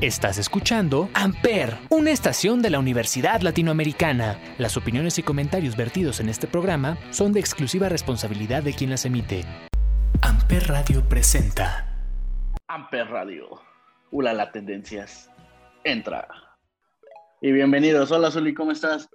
Estás 0.00 0.38
escuchando 0.38 1.10
Amper, 1.12 1.76
una 1.90 2.12
estación 2.12 2.62
de 2.62 2.70
la 2.70 2.78
Universidad 2.78 3.40
Latinoamericana. 3.40 4.38
Las 4.56 4.76
opiniones 4.76 5.18
y 5.18 5.24
comentarios 5.24 5.76
vertidos 5.76 6.20
en 6.20 6.28
este 6.28 6.46
programa 6.46 6.96
son 7.10 7.32
de 7.32 7.40
exclusiva 7.40 7.88
responsabilidad 7.88 8.62
de 8.62 8.74
quien 8.74 8.90
las 8.90 9.04
emite. 9.04 9.44
Amper 10.22 10.68
Radio 10.68 11.02
presenta. 11.08 11.84
Amper 12.68 13.08
Radio. 13.08 13.60
Hola, 14.12 14.32
la 14.34 14.52
tendencias. 14.52 15.32
Entra. 15.82 16.28
Y 17.40 17.50
bienvenidos. 17.50 18.12
Hola, 18.12 18.30
Zuli, 18.30 18.54
¿cómo 18.54 18.70
estás? 18.70 19.08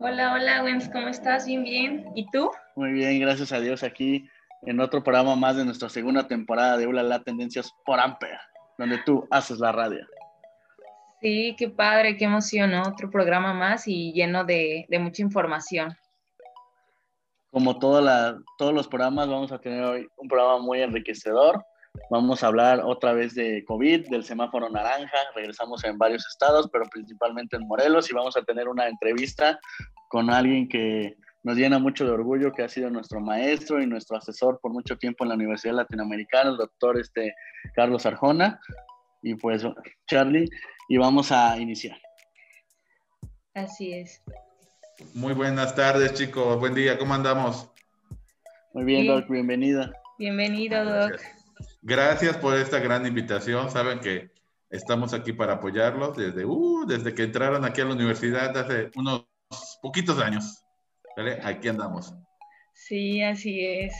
Hola, 0.00 0.32
hola, 0.32 0.64
Wens, 0.64 0.88
¿cómo 0.88 1.06
estás? 1.06 1.46
Bien, 1.46 1.62
bien. 1.62 2.04
¿Y 2.16 2.28
tú? 2.32 2.50
Muy 2.74 2.90
bien, 2.94 3.20
gracias 3.20 3.52
a 3.52 3.60
Dios 3.60 3.84
aquí 3.84 4.28
en 4.62 4.80
otro 4.80 5.04
programa 5.04 5.36
más 5.36 5.56
de 5.56 5.64
nuestra 5.64 5.88
segunda 5.88 6.26
temporada 6.26 6.76
de 6.76 6.88
Hola, 6.88 7.04
la 7.04 7.22
tendencias 7.22 7.72
por 7.84 8.00
Amper 8.00 8.40
donde 8.78 8.98
tú 9.04 9.26
haces 9.30 9.58
la 9.58 9.72
radio. 9.72 10.06
Sí, 11.20 11.56
qué 11.58 11.68
padre, 11.68 12.16
qué 12.16 12.24
emoción, 12.24 12.70
¿no? 12.70 12.82
Otro 12.82 13.10
programa 13.10 13.52
más 13.52 13.88
y 13.88 14.12
lleno 14.12 14.44
de, 14.44 14.86
mucha 15.00 15.20
información. 15.20 15.96
Como 17.50 17.78
todos 17.78 18.04
los 18.72 18.88
programas, 18.88 19.28
vamos 19.28 19.50
a 19.50 19.58
tener 19.58 19.82
hoy 19.82 20.06
un 20.16 20.28
programa 20.28 20.58
muy 20.58 20.80
enriquecedor. 20.80 21.64
Vamos 22.10 22.44
a 22.44 22.46
hablar 22.46 22.82
otra 22.84 23.12
vez 23.12 23.34
de 23.34 23.64
COVID, 23.64 24.08
del 24.08 24.22
semáforo 24.22 24.70
naranja. 24.70 25.18
Regresamos 25.34 25.82
en 25.82 25.98
varios 25.98 26.24
estados, 26.28 26.68
pero 26.70 26.84
principalmente 26.84 27.56
en 27.56 27.66
Morelos 27.66 28.08
y 28.10 28.14
vamos 28.14 28.36
a 28.36 28.42
tener 28.42 28.68
una 28.68 28.86
entrevista 28.86 29.58
con 30.08 30.30
alguien 30.30 30.68
que 30.68 31.16
nos 31.42 31.56
llena 31.56 31.78
mucho 31.78 32.04
de 32.04 32.10
orgullo, 32.10 32.52
que 32.52 32.62
ha 32.62 32.68
sido 32.68 32.90
nuestro 32.90 33.20
maestro 33.20 33.80
y 33.80 33.86
nuestro 33.86 34.16
asesor 34.16 34.58
por 34.60 34.72
mucho 34.72 34.96
tiempo 34.96 35.24
en 35.24 35.28
la 35.28 35.34
Universidad 35.34 35.74
Latinoamericana, 35.74 36.50
el 36.50 36.56
doctor 36.56 36.98
este, 36.98 37.34
Carlos 37.74 38.06
Arjona. 38.06 38.60
Y 39.22 39.34
pues, 39.34 39.64
Charlie, 40.06 40.48
y 40.88 40.96
vamos 40.96 41.32
a 41.32 41.58
iniciar. 41.58 41.98
Así 43.54 43.92
es. 43.92 44.22
Muy 45.14 45.32
buenas 45.32 45.74
tardes, 45.74 46.14
chicos. 46.14 46.58
Buen 46.58 46.74
día, 46.74 46.98
¿cómo 46.98 47.14
andamos? 47.14 47.70
Muy 48.72 48.84
bien, 48.84 49.06
Doc, 49.06 49.28
bienvenida. 49.28 49.92
Bienvenido, 50.18 50.84
Doc. 50.84 51.20
Gracias 51.82 52.36
por 52.36 52.56
esta 52.56 52.78
gran 52.78 53.06
invitación. 53.06 53.70
Saben 53.70 54.00
que 54.00 54.30
estamos 54.70 55.14
aquí 55.14 55.32
para 55.32 55.54
apoyarlos 55.54 56.16
desde, 56.16 56.44
uh, 56.44 56.84
desde 56.86 57.14
que 57.14 57.24
entraron 57.24 57.64
aquí 57.64 57.80
a 57.80 57.84
la 57.84 57.94
universidad 57.94 58.56
hace 58.56 58.90
unos 58.96 59.26
poquitos 59.82 60.18
años. 60.20 60.64
Aquí 61.42 61.68
andamos. 61.68 62.14
Sí, 62.74 63.22
así 63.22 63.64
es. 63.64 63.94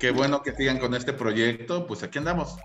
Qué 0.00 0.10
bueno 0.10 0.42
que 0.42 0.52
sigan 0.52 0.78
con 0.78 0.94
este 0.94 1.12
proyecto. 1.12 1.86
Pues 1.86 2.02
aquí 2.02 2.18
andamos. 2.18 2.56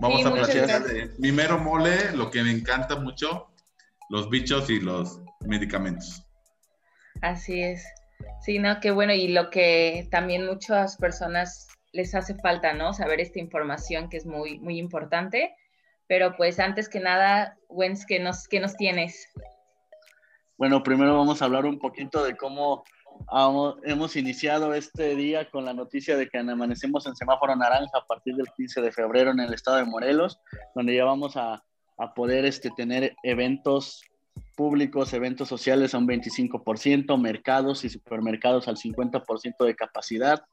Vamos 0.00 0.26
a 0.26 0.32
platicar 0.32 0.82
de 0.84 1.10
mi 1.18 1.32
mero 1.32 1.58
mole, 1.58 2.12
lo 2.14 2.30
que 2.30 2.42
me 2.42 2.50
encanta 2.50 2.96
mucho, 2.96 3.52
los 4.08 4.28
bichos 4.28 4.68
y 4.70 4.80
los 4.80 5.20
medicamentos. 5.46 6.24
Así 7.20 7.62
es. 7.62 7.84
Sí, 8.40 8.58
no, 8.58 8.80
qué 8.80 8.90
bueno. 8.90 9.12
Y 9.12 9.28
lo 9.28 9.50
que 9.50 10.08
también 10.10 10.46
muchas 10.46 10.96
personas 10.96 11.68
les 11.92 12.14
hace 12.14 12.34
falta, 12.34 12.72
¿no? 12.72 12.92
Saber 12.92 13.20
esta 13.20 13.38
información 13.38 14.08
que 14.08 14.16
es 14.16 14.26
muy, 14.26 14.58
muy 14.58 14.78
importante. 14.78 15.54
Pero 16.08 16.36
pues 16.36 16.58
antes 16.58 16.88
que 16.88 17.00
nada, 17.00 17.56
Wens, 17.68 18.04
¿qué 18.04 18.18
nos, 18.18 18.48
qué 18.48 18.60
nos 18.60 18.76
tienes? 18.76 19.28
Bueno, 20.62 20.80
primero 20.84 21.18
vamos 21.18 21.42
a 21.42 21.46
hablar 21.46 21.64
un 21.64 21.80
poquito 21.80 22.22
de 22.22 22.36
cómo 22.36 22.84
hemos 23.82 24.14
iniciado 24.14 24.74
este 24.74 25.16
día 25.16 25.50
con 25.50 25.64
la 25.64 25.74
noticia 25.74 26.16
de 26.16 26.28
que 26.28 26.38
amanecemos 26.38 27.04
en 27.04 27.16
semáforo 27.16 27.56
naranja 27.56 27.98
a 27.98 28.06
partir 28.06 28.36
del 28.36 28.46
15 28.56 28.80
de 28.80 28.92
febrero 28.92 29.32
en 29.32 29.40
el 29.40 29.52
estado 29.52 29.78
de 29.78 29.86
Morelos, 29.86 30.38
donde 30.76 30.94
ya 30.94 31.04
vamos 31.04 31.36
a, 31.36 31.64
poder 32.14 32.44
este, 32.44 32.70
tener 32.76 33.16
eventos 33.24 34.04
públicos, 34.54 35.12
eventos 35.14 35.48
sociales 35.48 35.94
a 35.94 35.98
un 35.98 36.06
25%, 36.06 37.20
mercados 37.20 37.84
y 37.84 37.88
supermercados 37.88 38.68
al 38.68 38.76
50% 38.76 39.64
de 39.64 39.74
capacidad 39.74 40.44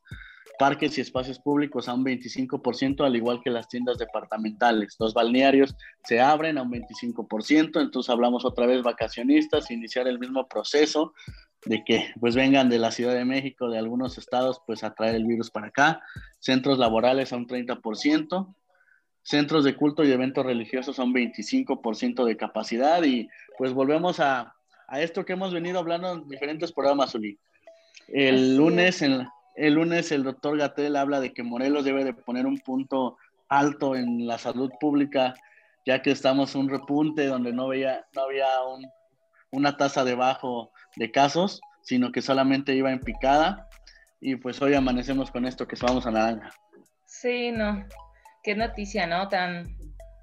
parques 0.59 0.97
y 0.97 1.02
espacios 1.02 1.40
públicos 1.40 1.88
a 1.88 1.94
un 1.94 2.03
25%, 2.03 3.06
al 3.06 3.16
igual 3.16 3.40
que 3.42 3.50
las 3.50 3.70
tiendas 3.70 3.97
departamentales. 3.97 4.97
Los 5.00 5.14
balnearios 5.14 5.74
se 6.03 6.20
abren 6.20 6.58
a 6.58 6.64
un 6.64 6.72
25%, 6.72 7.81
entonces 7.81 8.09
hablamos 8.09 8.44
otra 8.44 8.68
vez 8.68 8.84
vacacionistas, 8.84 9.72
iniciar 9.72 10.09
el 10.09 10.20
mismo 10.20 10.47
proceso 10.47 11.14
de 11.66 11.84
que 11.86 12.14
pues 12.20 12.36
vengan 12.36 12.70
de 12.70 12.78
la 12.78 12.92
Ciudad 12.92 13.14
de 13.14 13.24
México, 13.24 13.70
de 13.70 13.80
algunos 13.80 14.18
estados, 14.18 14.62
pues 14.68 14.84
a 14.84 14.94
traer 14.94 15.16
el 15.16 15.25
virus 15.25 15.50
para 15.50 15.68
acá. 15.68 16.02
Centros 16.40 16.78
laborales 16.78 17.31
a 17.31 17.38
un 17.38 17.47
30%, 17.47 18.53
centros 19.24 19.64
de 19.64 19.78
culto 19.78 20.03
y 20.03 20.12
eventos 20.12 20.46
religiosos 20.46 21.00
a 21.00 21.03
un 21.06 21.14
25% 21.14 22.26
de 22.26 22.36
capacidad 22.36 23.02
y 23.03 23.30
pues 23.58 23.72
volvemos 23.72 24.20
a, 24.20 24.56
a, 24.90 25.02
esto 25.02 25.24
que 25.24 25.34
hemos 25.34 25.53
venido 25.53 25.80
hablando 25.80 26.12
en 26.12 26.28
diferentes 26.28 26.74
programas, 26.74 27.16
Uli. 27.16 27.40
El 28.09 28.58
lunes 28.58 29.02
en, 29.02 29.26
el 29.59 29.74
lunes 29.74 30.12
el 30.12 30.24
doctor 30.24 30.58
Gatel 30.58 30.96
habla 30.96 31.20
de 31.20 31.34
que 31.34 31.44
Morelos 31.44 31.84
debe 31.84 32.06
de 32.06 32.14
poner 32.14 32.46
un 32.46 32.59
punto 32.59 33.18
alto 33.50 33.96
en 33.96 34.25
la 34.25 34.38
salud 34.38 34.72
pública, 34.80 35.34
ya 35.86 36.02
que 36.02 36.12
estamos 36.12 36.56
en 36.56 36.62
un 36.62 36.70
repunte 36.70 37.25
donde 37.28 37.52
no, 37.52 37.68
veía, 37.68 38.06
no 38.14 38.22
había 38.22 38.47
una 39.52 39.75
tasa 39.75 40.06
de 40.06 40.16
bajo 40.16 40.72
de 40.96 41.12
casos, 41.12 41.59
sino 41.81 42.12
que 42.12 42.22
solamente 42.22 42.74
iba 42.74 42.92
en 42.92 43.02
picada. 43.02 43.68
Y 44.22 44.38
pues 44.38 44.62
hoy 44.62 44.75
amanecemos 44.75 45.30
con 45.30 45.46
esto 45.46 45.68
que 45.68 45.76
vamos 45.81 46.06
a 46.06 46.12
naranja. 46.12 46.52
Sí, 47.06 47.52
no. 47.52 47.86
Qué 48.44 48.56
noticia, 48.56 49.08
¿no? 49.08 49.28
Tan, 49.28 49.76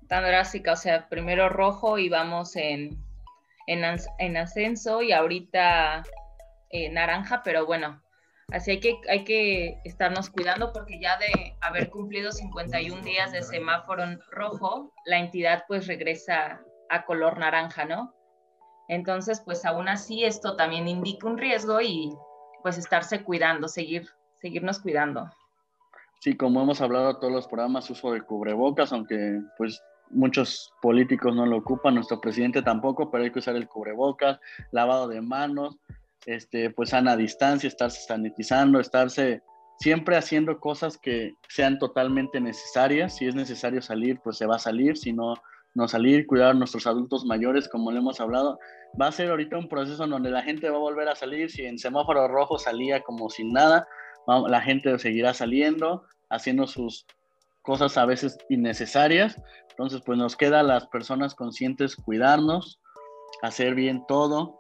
tan 0.09 0.25
drástica. 0.25 0.73
O 0.73 0.77
sea, 0.77 1.09
primero 1.09 1.49
rojo 1.49 1.99
y 1.99 2.09
vamos 2.09 2.57
en, 2.57 2.97
en, 3.67 4.37
ascenso 4.37 5.03
y 5.03 5.13
ahorita 5.13 6.05
eh, 6.71 6.91
naranja, 6.91 7.43
pero 7.43 7.67
bueno, 7.67 8.01
Así 8.53 8.71
hay 8.71 8.81
que, 8.81 9.01
hay 9.09 9.25
que 9.25 9.81
estarnos 9.85 10.31
cuidando 10.31 10.73
porque 10.73 11.01
ya 11.01 11.19
de 11.19 11.57
haber 11.63 11.91
cumplido 11.91 12.31
51 12.31 13.03
días 13.03 13.33
de 13.33 13.43
semáforo 13.43 14.05
rojo, 14.31 14.93
la 15.05 15.19
entidad 15.19 15.65
pues 15.67 15.89
regresa 15.89 16.61
a 16.89 17.05
color 17.05 17.39
naranja, 17.39 17.85
¿no? 17.85 18.15
Entonces, 18.89 19.43
pues 19.45 19.65
aún 19.65 19.89
así 19.89 20.25
esto 20.25 20.55
también 20.55 20.87
indica 20.87 21.27
un 21.27 21.39
riesgo 21.39 21.81
y 21.81 22.15
pues 22.63 22.79
estarse 22.79 23.25
cuidando, 23.25 23.67
seguir, 23.67 24.07
seguirnos 24.35 24.79
cuidando. 24.79 25.29
Sí, 26.21 26.37
como 26.37 26.63
hemos 26.63 26.81
hablado 26.81 27.19
todos 27.19 27.33
los 27.33 27.49
programas, 27.49 27.91
uso 27.91 28.13
de 28.13 28.23
cubrebocas, 28.23 28.93
aunque 28.93 29.41
pues 29.59 29.83
muchos 30.11 30.73
políticos 30.81 31.35
no 31.35 31.47
lo 31.47 31.59
ocupan, 31.59 31.97
nuestro 31.97 32.21
presidente 32.21 32.63
tampoco, 32.63 33.11
pero 33.11 33.25
hay 33.25 33.33
que 33.33 33.41
usar 33.41 33.57
el 33.57 33.69
cubrebocas, 33.69 34.39
lavado 34.71 35.09
de 35.09 35.21
manos, 35.21 35.77
este, 36.27 36.71
pues 36.71 36.91
sana 36.91 37.17
distancia, 37.17 37.69
estarse 37.69 38.03
sanitizando, 38.03 38.81
estarse 38.81 39.43
siempre 39.79 40.17
haciendo 40.17 40.59
cosas 40.59 40.99
que 40.99 41.35
sean 41.49 41.79
totalmente 41.79 42.41
necesarias. 42.41 43.17
Si 43.17 43.27
es 43.27 43.35
necesario 43.35 43.81
salir, 43.81 44.21
pues 44.23 44.37
se 44.37 44.47
va 44.47 44.57
a 44.57 44.61
salir, 44.61 44.97
si 44.97 45.13
no, 45.13 45.35
no 45.75 45.89
salir, 45.89 46.27
cuidar 46.27 46.51
a 46.51 46.55
nuestros 46.55 46.87
adultos 46.87 47.25
mayores, 47.25 47.69
como 47.69 47.93
le 47.93 47.99
hemos 47.99 48.21
hablado. 48.21 48.59
Va 49.01 49.09
a 49.09 49.13
ser 49.13 49.31
ahorita 49.31 49.57
un 49.59 49.69
proceso 49.69 50.05
en 50.05 50.11
donde 50.11 50.31
la 50.31 50.43
gente 50.43 50.69
va 50.69 50.77
a 50.77 50.81
volver 50.81 51.09
a 51.09 51.15
salir. 51.15 51.51
Si 51.51 51.65
en 51.65 51.79
semáforo 51.79 52.27
rojo 52.29 52.59
salía 52.59 53.01
como 53.03 53.31
sin 53.31 53.53
nada, 53.53 53.87
la 54.27 54.61
gente 54.61 54.99
seguirá 54.99 55.35
saliendo, 55.35 56.05
haciendo 56.31 56.67
sus 56.67 57.07
cosas 57.63 57.97
a 57.99 58.07
veces 58.07 58.39
innecesarias. 58.49 59.41
Entonces, 59.71 60.01
pues 60.05 60.19
nos 60.19 60.37
queda 60.37 60.61
a 60.61 60.65
las 60.65 60.87
personas 60.87 61.35
conscientes 61.35 61.95
cuidarnos, 61.95 62.81
hacer 63.43 63.75
bien 63.75 64.03
todo, 64.09 64.57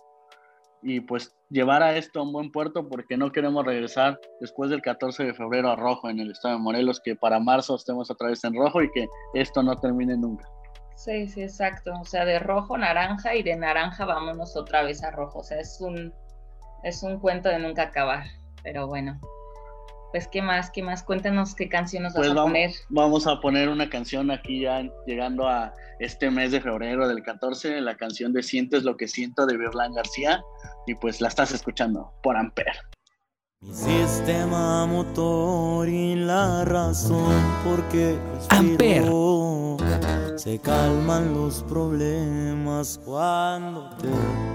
y 0.83 1.01
pues 1.01 1.35
llevar 1.51 1.83
a 1.83 1.97
esto 1.97 2.21
a 2.21 2.23
un 2.23 2.33
buen 2.33 2.51
puerto 2.51 2.89
porque 2.89 3.17
no 3.17 3.33
queremos 3.33 3.65
regresar 3.65 4.21
después 4.41 4.71
del 4.71 4.83
14 4.83 5.25
de 5.25 5.35
febrero 5.35 5.71
a 5.71 5.77
rojo 5.77 6.09
en 6.09 6.21
el 6.21 6.31
estado 6.31 6.55
de 6.55 6.61
Morelos, 6.61 7.01
que 7.01 7.17
para 7.17 7.41
marzo 7.41 7.77
estemos 7.77 8.11
otra 8.11 8.29
vez 8.29 8.43
en 8.45 8.55
rojo 8.55 8.83
y 8.83 8.91
que 8.91 9.07
esto 9.35 9.63
no 9.63 9.77
termine 9.77 10.17
nunca. 10.17 10.49
Sí, 10.97 11.29
sí, 11.29 11.43
exacto. 11.43 11.93
O 12.01 12.05
sea, 12.05 12.25
de 12.25 12.39
rojo, 12.39 12.77
naranja 12.79 13.35
y 13.35 13.43
de 13.43 13.55
naranja 13.55 14.07
vámonos 14.07 14.57
otra 14.57 14.83
vez 14.83 15.03
a 15.05 15.11
rojo. 15.11 15.41
O 15.41 15.45
sea, 15.45 15.61
es 15.61 15.79
un, 15.81 16.13
es 16.85 17.03
un 17.03 17.21
cuento 17.21 17.49
de 17.49 17.59
nunca 17.59 17.85
acabar. 17.85 18.25
Pero 18.63 18.87
bueno, 18.87 19.21
pues, 20.13 20.29
¿qué 20.29 20.43
más? 20.43 20.71
¿Qué 20.71 20.83
más? 20.83 21.03
Cuéntanos 21.03 21.55
qué 21.55 21.69
canción 21.69 22.05
nos 22.05 22.15
vas 22.15 22.27
pues 22.27 22.39
a 22.39 22.43
poner. 22.43 22.71
Vamos 22.89 23.27
a 23.27 23.41
poner 23.41 23.69
una 23.69 23.89
canción 23.89 24.31
aquí 24.31 24.61
ya 24.61 24.83
llegando 25.07 25.49
a 25.49 25.75
este 25.99 26.31
mes 26.31 26.53
de 26.53 26.61
febrero 26.61 27.09
del 27.09 27.23
14, 27.23 27.81
la 27.81 27.97
canción 27.97 28.33
de 28.33 28.43
Sientes 28.43 28.85
lo 28.85 28.97
que 28.97 29.09
siento 29.09 29.47
de 29.47 29.57
Virlán 29.57 29.95
García, 29.95 30.43
y 30.87 30.95
pues 30.95 31.21
la 31.21 31.29
estás 31.29 31.53
escuchando 31.53 32.13
por 32.23 32.37
Amper. 32.37 32.75
Mi 33.61 33.73
sistema 33.73 34.87
motor 34.87 35.89
y 35.89 36.15
la 36.15 36.65
razón 36.65 37.35
porque 37.65 38.19
Amper. 38.51 39.05
Se 40.37 40.59
calman 40.61 41.35
los 41.35 41.63
problemas 41.63 43.01
cuando 43.05 43.89
te 43.97 44.09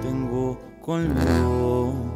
tengo 0.03 0.61
conmigo 0.81 2.11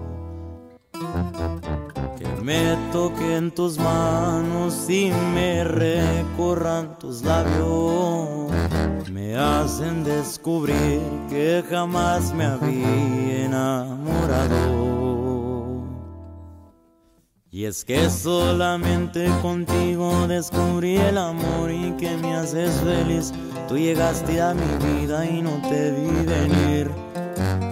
me 2.46 2.78
toquen 2.92 3.50
tus 3.50 3.80
manos 3.80 4.88
y 4.88 5.12
me 5.34 5.64
recorran 5.64 7.00
tus 7.00 7.24
labios. 7.24 8.52
Me 9.12 9.36
hacen 9.36 10.04
descubrir 10.04 11.02
que 11.28 11.64
jamás 11.68 12.32
me 12.36 12.46
había 12.46 13.46
enamorado. 13.46 14.86
Y 17.50 17.66
es 17.66 17.84
que 17.84 18.12
solamente 18.12 19.28
contigo 19.42 20.28
descubrí 20.28 20.98
el 20.98 21.18
amor 21.18 21.72
y 21.72 21.94
que 21.94 22.16
me 22.18 22.36
haces 22.36 22.80
feliz. 22.82 23.34
Tú 23.68 23.76
llegaste 23.76 24.40
a 24.40 24.54
mi 24.54 24.86
vida 24.86 25.26
y 25.26 25.42
no 25.42 25.60
te 25.68 25.92
vi 25.94 26.12
venir. 26.26 26.92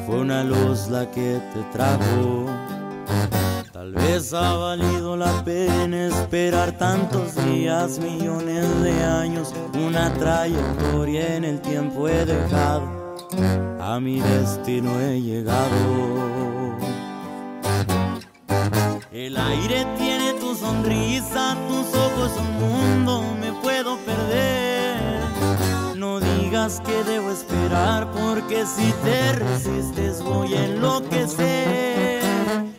Fue 0.08 0.20
una 0.22 0.44
luz 0.44 0.88
la 0.90 1.12
que 1.12 1.40
te 1.54 1.62
trajo 1.72 2.48
Tal 3.84 3.92
vez 3.92 4.34
ha 4.34 4.54
valido 4.54 5.18
la 5.18 5.44
pena 5.44 6.08
esperar 6.08 6.72
tantos 6.78 7.36
días, 7.36 8.00
millones 8.00 8.82
de 8.82 9.04
años, 9.04 9.54
una 9.74 10.14
trayectoria 10.14 11.36
en 11.36 11.44
el 11.44 11.60
tiempo 11.60 12.08
he 12.08 12.24
dejado, 12.24 13.28
a 13.82 14.00
mi 14.00 14.22
destino 14.22 15.02
he 15.02 15.20
llegado. 15.20 15.76
El 19.12 19.36
aire 19.36 19.86
tiene 19.98 20.34
tu 20.40 20.56
sonrisa, 20.56 21.58
tus 21.68 21.94
ojos 21.94 22.32
un 22.40 22.60
mundo, 22.62 23.36
me 23.42 23.52
puedo 23.52 23.98
perder. 24.06 25.20
No 25.98 26.22
digas 26.22 26.82
que 26.86 27.04
debo 27.04 27.32
esperar, 27.32 28.10
porque 28.14 28.66
si 28.66 28.94
te 29.04 29.34
resistes 29.34 30.22
voy 30.22 30.54
a 30.54 30.68
enloquecer. 30.68 32.13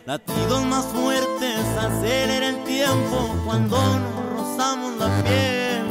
Latidos 0.05 0.63
más 0.65 0.85
fuertes 0.85 1.65
acelera 1.77 2.49
el 2.49 2.63
tiempo 2.63 3.35
cuando 3.45 3.77
nos 3.77 4.29
rozamos 4.37 4.97
la 4.99 5.07
piel. 5.23 5.85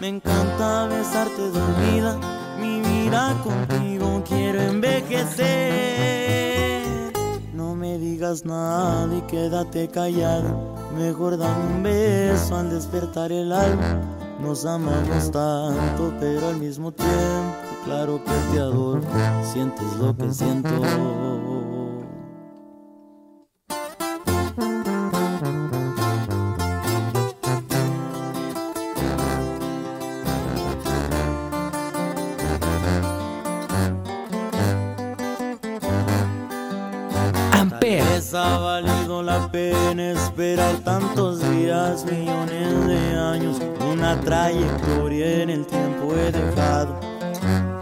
Me 0.00 0.08
encanta 0.08 0.86
besarte 0.86 1.50
dormida, 1.50 2.18
mi 2.60 2.80
vida 2.80 3.34
contigo 3.42 4.22
quiero 4.28 4.60
envejecer. 4.60 5.46
No 7.54 7.74
me 7.74 7.98
digas 7.98 8.44
nada 8.44 9.12
y 9.16 9.22
quédate 9.22 9.88
callado, 9.88 10.76
mejor 10.96 11.38
dame 11.38 11.64
un 11.74 11.82
beso 11.82 12.56
al 12.56 12.70
despertar 12.70 13.32
el 13.32 13.50
alma. 13.52 14.00
Nos 14.40 14.64
amamos 14.64 15.32
tanto, 15.32 16.12
pero 16.20 16.48
al 16.48 16.56
mismo 16.58 16.92
tiempo, 16.92 17.56
claro 17.84 18.22
que 18.22 18.32
te 18.52 18.60
adoro, 18.60 19.00
sientes 19.52 19.92
lo 19.98 20.16
que 20.16 20.30
siento. 20.32 21.55
Ha 38.36 38.58
valido 38.58 39.22
la 39.22 39.50
pena 39.50 40.10
esperar 40.10 40.76
tantos 40.84 41.40
días, 41.50 42.04
millones 42.04 42.86
de 42.86 43.18
años, 43.18 43.56
una 43.80 44.20
trayectoria 44.20 45.42
en 45.42 45.50
el 45.50 45.66
tiempo 45.66 46.14
he 46.14 46.30
dejado, 46.30 47.00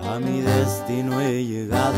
a 0.09 0.19
mi 0.21 0.41
destino 0.41 1.21
he 1.21 1.45
llegado. 1.45 1.95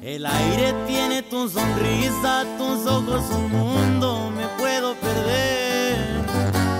El 0.00 0.24
aire 0.24 0.74
tiene 0.86 1.22
tu 1.22 1.48
sonrisa, 1.48 2.44
tus 2.56 2.86
ojos 2.86 3.24
un 3.30 3.50
mundo, 3.50 4.30
me 4.30 4.46
puedo 4.58 4.94
perder. 4.94 5.96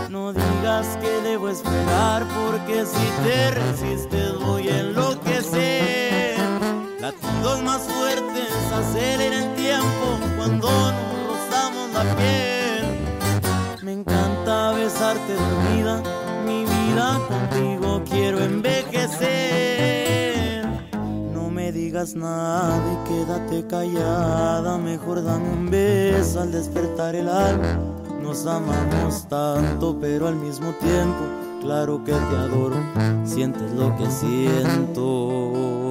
No 0.09 0.33
digas 0.33 0.97
que 1.01 1.11
debo 1.29 1.49
esperar, 1.49 2.25
porque 2.25 2.87
si 2.87 3.25
te 3.25 3.51
resistes 3.51 4.39
voy 4.39 4.69
a 4.69 4.79
enloquecer. 4.79 6.06
Latidos 7.01 7.63
más 7.63 7.83
fuertes 7.83 8.51
acelera 8.73 9.45
el 9.45 9.55
tiempo 9.55 10.19
cuando 10.39 10.67
nos 10.69 11.29
rozamos 11.29 11.93
la 11.93 12.05
piel. 12.17 12.87
Me 13.83 13.93
encanta 13.93 14.73
besarte 14.73 15.35
dormida, 15.35 16.03
mi 16.47 16.65
vida 16.65 17.21
contigo 17.29 18.03
quiero 18.09 18.41
envejecer. 18.41 19.27
No 21.35 21.51
me 21.51 21.71
digas 21.71 22.15
nada 22.15 22.81
y 22.91 22.97
quédate 23.09 23.67
callada, 23.67 24.79
mejor 24.79 25.23
dame 25.23 25.51
un 25.51 25.71
beso 25.71 26.41
al 26.41 26.51
despertar 26.51 27.15
el 27.15 27.29
alma. 27.29 27.79
Nos 28.23 28.47
amamos 28.47 29.29
tanto, 29.29 29.99
pero 30.01 30.29
al 30.29 30.37
mismo 30.37 30.71
tiempo, 30.81 31.25
claro 31.61 32.03
que 32.05 32.13
te 32.13 32.37
adoro, 32.37 32.77
sientes 33.27 33.71
lo 33.73 33.95
que 33.97 34.11
siento. 34.11 35.86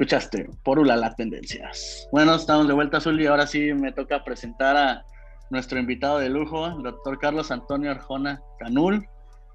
Escuchaste, 0.00 0.48
por 0.62 0.86
las 0.86 1.14
Tendencias. 1.14 2.08
Bueno, 2.10 2.34
estamos 2.34 2.66
de 2.66 2.72
vuelta, 2.72 2.96
Azul, 2.96 3.20
y 3.20 3.26
ahora 3.26 3.46
sí 3.46 3.74
me 3.74 3.92
toca 3.92 4.24
presentar 4.24 4.74
a 4.74 5.04
nuestro 5.50 5.78
invitado 5.78 6.18
de 6.18 6.30
lujo, 6.30 6.68
el 6.68 6.82
doctor 6.82 7.18
Carlos 7.18 7.50
Antonio 7.50 7.90
Arjona 7.90 8.40
Canul, 8.58 9.06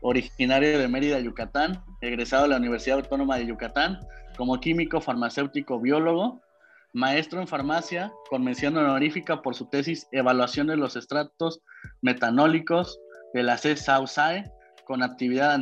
originario 0.02 0.78
de 0.78 0.88
Mérida, 0.88 1.20
Yucatán, 1.20 1.84
egresado 2.02 2.44
de 2.44 2.50
la 2.50 2.58
Universidad 2.58 3.00
Autónoma 3.00 3.38
de 3.40 3.48
Yucatán, 3.48 3.98
como 4.38 4.60
químico, 4.60 5.02
farmacéutico, 5.02 5.80
biólogo, 5.80 6.40
maestro 6.94 7.42
en 7.42 7.48
farmacia, 7.48 8.14
con 8.30 8.44
mención 8.44 8.78
honorífica 8.78 9.42
por 9.42 9.56
su 9.56 9.66
tesis 9.66 10.08
Evaluación 10.12 10.68
de 10.68 10.78
los 10.78 10.96
estratos 10.96 11.64
metanólicos 12.04 13.00
de 13.34 13.42
la 13.42 13.56
CSAUSAE 13.56 14.44
con 14.86 15.04
actividad 15.04 15.60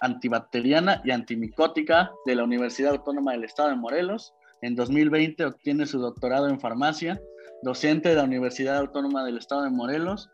antibacteriana 0.00 1.00
y 1.04 1.10
antimicótica 1.10 2.12
de 2.26 2.34
la 2.34 2.44
Universidad 2.44 2.92
Autónoma 2.92 3.32
del 3.32 3.44
Estado 3.44 3.70
de 3.70 3.76
Morelos. 3.76 4.34
En 4.60 4.74
2020 4.74 5.44
obtiene 5.46 5.86
su 5.86 5.98
doctorado 5.98 6.48
en 6.48 6.60
farmacia, 6.60 7.20
docente 7.62 8.10
de 8.10 8.16
la 8.16 8.24
Universidad 8.24 8.78
Autónoma 8.78 9.24
del 9.24 9.38
Estado 9.38 9.62
de 9.62 9.70
Morelos 9.70 10.30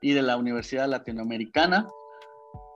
y 0.00 0.12
de 0.12 0.22
la 0.22 0.36
Universidad 0.36 0.88
Latinoamericana, 0.88 1.88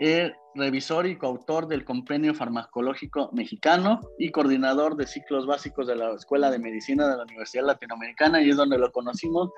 es 0.00 0.32
revisor 0.54 1.06
y 1.06 1.16
coautor 1.16 1.66
del 1.66 1.84
Compendio 1.84 2.34
Farmacológico 2.34 3.30
Mexicano 3.32 4.00
y 4.18 4.30
coordinador 4.30 4.96
de 4.96 5.06
ciclos 5.06 5.46
básicos 5.46 5.86
de 5.86 5.96
la 5.96 6.12
Escuela 6.12 6.50
de 6.50 6.58
Medicina 6.58 7.08
de 7.08 7.16
la 7.16 7.22
Universidad 7.24 7.64
Latinoamericana 7.64 8.40
y 8.42 8.50
es 8.50 8.56
donde 8.56 8.78
lo 8.78 8.90
conocimos 8.92 9.50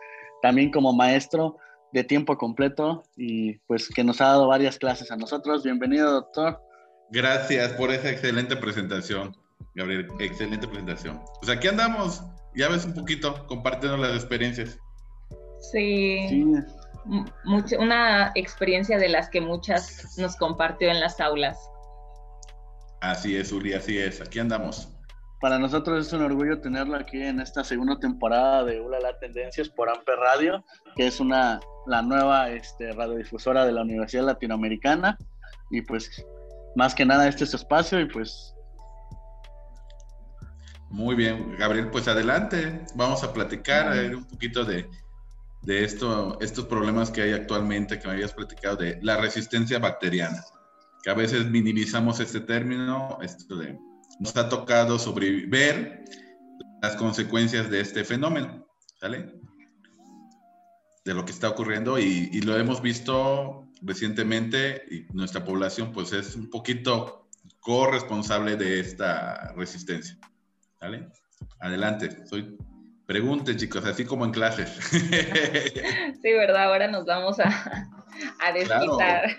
también 0.42 0.70
como 0.70 0.92
maestro 0.92 1.56
de 1.92 2.04
tiempo 2.04 2.38
completo 2.38 3.02
y 3.16 3.58
pues 3.66 3.88
que 3.88 4.04
nos 4.04 4.20
ha 4.20 4.26
dado 4.26 4.46
varias 4.46 4.78
clases 4.78 5.10
a 5.10 5.16
nosotros. 5.16 5.64
Bienvenido, 5.64 6.10
doctor. 6.10 6.60
Gracias 7.10 7.72
por 7.72 7.90
esa 7.90 8.10
excelente 8.10 8.56
presentación, 8.56 9.36
Gabriel. 9.74 10.08
Excelente 10.20 10.68
presentación. 10.68 11.20
Pues 11.40 11.50
aquí 11.56 11.68
andamos, 11.68 12.22
ya 12.54 12.68
ves 12.68 12.84
un 12.84 12.94
poquito, 12.94 13.46
compartiendo 13.46 13.96
las 13.96 14.14
experiencias. 14.14 14.78
Sí. 15.72 16.44
una 17.78 18.32
experiencia 18.34 18.98
de 18.98 19.08
las 19.08 19.28
que 19.28 19.40
muchas 19.40 20.16
nos 20.18 20.36
compartió 20.36 20.90
en 20.90 21.00
las 21.00 21.20
aulas. 21.20 21.58
Así 23.00 23.36
es, 23.36 23.50
Uli, 23.52 23.72
así 23.72 23.98
es. 23.98 24.20
Aquí 24.20 24.38
andamos. 24.38 24.88
Para 25.40 25.58
nosotros 25.58 26.06
es 26.06 26.12
un 26.12 26.20
orgullo 26.20 26.60
tenerlo 26.60 26.96
aquí 26.96 27.22
en 27.22 27.40
esta 27.40 27.64
segunda 27.64 27.98
temporada 27.98 28.62
de 28.64 28.78
Ulala 28.78 29.18
Tendencias 29.18 29.70
por 29.70 29.88
Amper 29.88 30.16
Radio, 30.16 30.62
que 30.96 31.06
es 31.06 31.18
una 31.18 31.60
la 31.86 32.02
nueva 32.02 32.50
este, 32.50 32.92
radiodifusora 32.92 33.64
de 33.64 33.72
la 33.72 33.80
Universidad 33.80 34.24
Latinoamericana. 34.24 35.16
Y 35.70 35.80
pues, 35.80 36.26
más 36.76 36.94
que 36.94 37.06
nada, 37.06 37.26
este 37.26 37.44
es 37.44 37.50
su 37.50 37.56
espacio 37.56 38.00
y 38.00 38.04
pues... 38.04 38.54
Muy 40.90 41.14
bien, 41.14 41.56
Gabriel, 41.56 41.88
pues 41.90 42.06
adelante, 42.06 42.82
vamos 42.94 43.24
a 43.24 43.32
platicar 43.32 44.14
un 44.14 44.24
poquito 44.26 44.64
de, 44.64 44.90
de 45.62 45.84
esto, 45.84 46.38
estos 46.40 46.66
problemas 46.66 47.10
que 47.10 47.22
hay 47.22 47.32
actualmente, 47.32 47.98
que 47.98 48.08
me 48.08 48.14
habías 48.14 48.34
platicado, 48.34 48.76
de 48.76 48.98
la 49.00 49.16
resistencia 49.16 49.78
bacteriana, 49.78 50.44
que 51.02 51.10
a 51.10 51.14
veces 51.14 51.46
minimizamos 51.46 52.20
este 52.20 52.40
término, 52.40 53.18
esto 53.22 53.56
de 53.56 53.78
nos 54.20 54.36
ha 54.36 54.48
tocado 54.48 54.98
sobrevivir 54.98 56.04
las 56.82 56.94
consecuencias 56.96 57.70
de 57.70 57.80
este 57.80 58.04
fenómeno, 58.04 58.66
¿sale? 59.00 59.40
De 61.04 61.14
lo 61.14 61.24
que 61.24 61.32
está 61.32 61.48
ocurriendo 61.48 61.98
y, 61.98 62.40
lo 62.42 62.56
hemos 62.56 62.80
visto 62.82 63.66
recientemente 63.82 64.84
y 64.90 65.06
nuestra 65.14 65.42
población 65.42 65.90
pues 65.90 66.12
es 66.12 66.36
un 66.36 66.50
poquito 66.50 67.28
corresponsable 67.58 68.56
de 68.56 68.80
esta 68.80 69.52
resistencia. 69.54 70.18
¿Vale? 70.80 71.08
Adelante, 71.58 72.26
soy 72.26 72.56
Pregunten, 73.10 73.56
chicos, 73.56 73.84
así 73.86 74.04
como 74.04 74.24
en 74.24 74.30
clases. 74.30 74.70
Sí, 76.22 76.32
¿verdad? 76.32 76.64
Ahora 76.64 76.86
nos 76.86 77.06
vamos 77.06 77.40
a, 77.40 77.48
a 78.38 78.52
desquitar. 78.52 79.36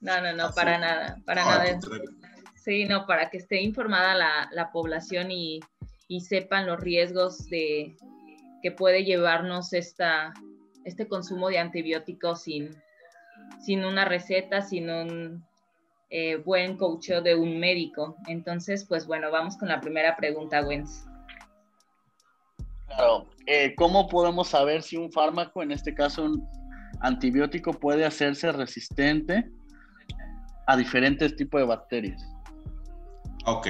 No, 0.00 0.20
no, 0.20 0.32
no, 0.34 0.52
para 0.52 0.78
nada, 0.78 1.16
para 1.26 1.44
nada. 1.44 1.80
Sí, 2.60 2.84
no, 2.84 3.06
para 3.06 3.30
que 3.30 3.38
esté 3.38 3.62
informada 3.62 4.14
la, 4.14 4.50
la 4.52 4.70
población 4.70 5.30
y, 5.30 5.60
y, 6.08 6.20
sepan 6.20 6.66
los 6.66 6.78
riesgos 6.78 7.46
de 7.46 7.96
que 8.62 8.70
puede 8.70 9.02
llevarnos 9.02 9.72
esta, 9.72 10.34
este 10.84 11.08
consumo 11.08 11.48
de 11.48 11.58
antibióticos 11.58 12.42
sin, 12.42 12.70
sin 13.60 13.82
una 13.82 14.04
receta, 14.04 14.60
sin 14.60 14.90
un 14.90 15.42
eh, 16.10 16.36
buen 16.36 16.76
coach 16.76 17.08
de 17.08 17.34
un 17.34 17.58
médico. 17.58 18.16
Entonces, 18.26 18.84
pues 18.84 19.06
bueno, 19.06 19.30
vamos 19.30 19.56
con 19.56 19.68
la 19.68 19.80
primera 19.80 20.14
pregunta, 20.16 20.60
Wens. 20.60 21.06
Claro, 22.88 23.26
eh, 23.46 23.74
¿cómo 23.74 24.06
podemos 24.06 24.48
saber 24.48 24.82
si 24.82 24.98
un 24.98 25.10
fármaco, 25.10 25.62
en 25.62 25.72
este 25.72 25.94
caso 25.94 26.24
un 26.24 26.46
antibiótico, 27.00 27.72
puede 27.72 28.04
hacerse 28.04 28.52
resistente 28.52 29.48
a 30.66 30.76
diferentes 30.76 31.34
tipos 31.36 31.62
de 31.62 31.66
bacterias? 31.66 32.29
Ok. 33.44 33.66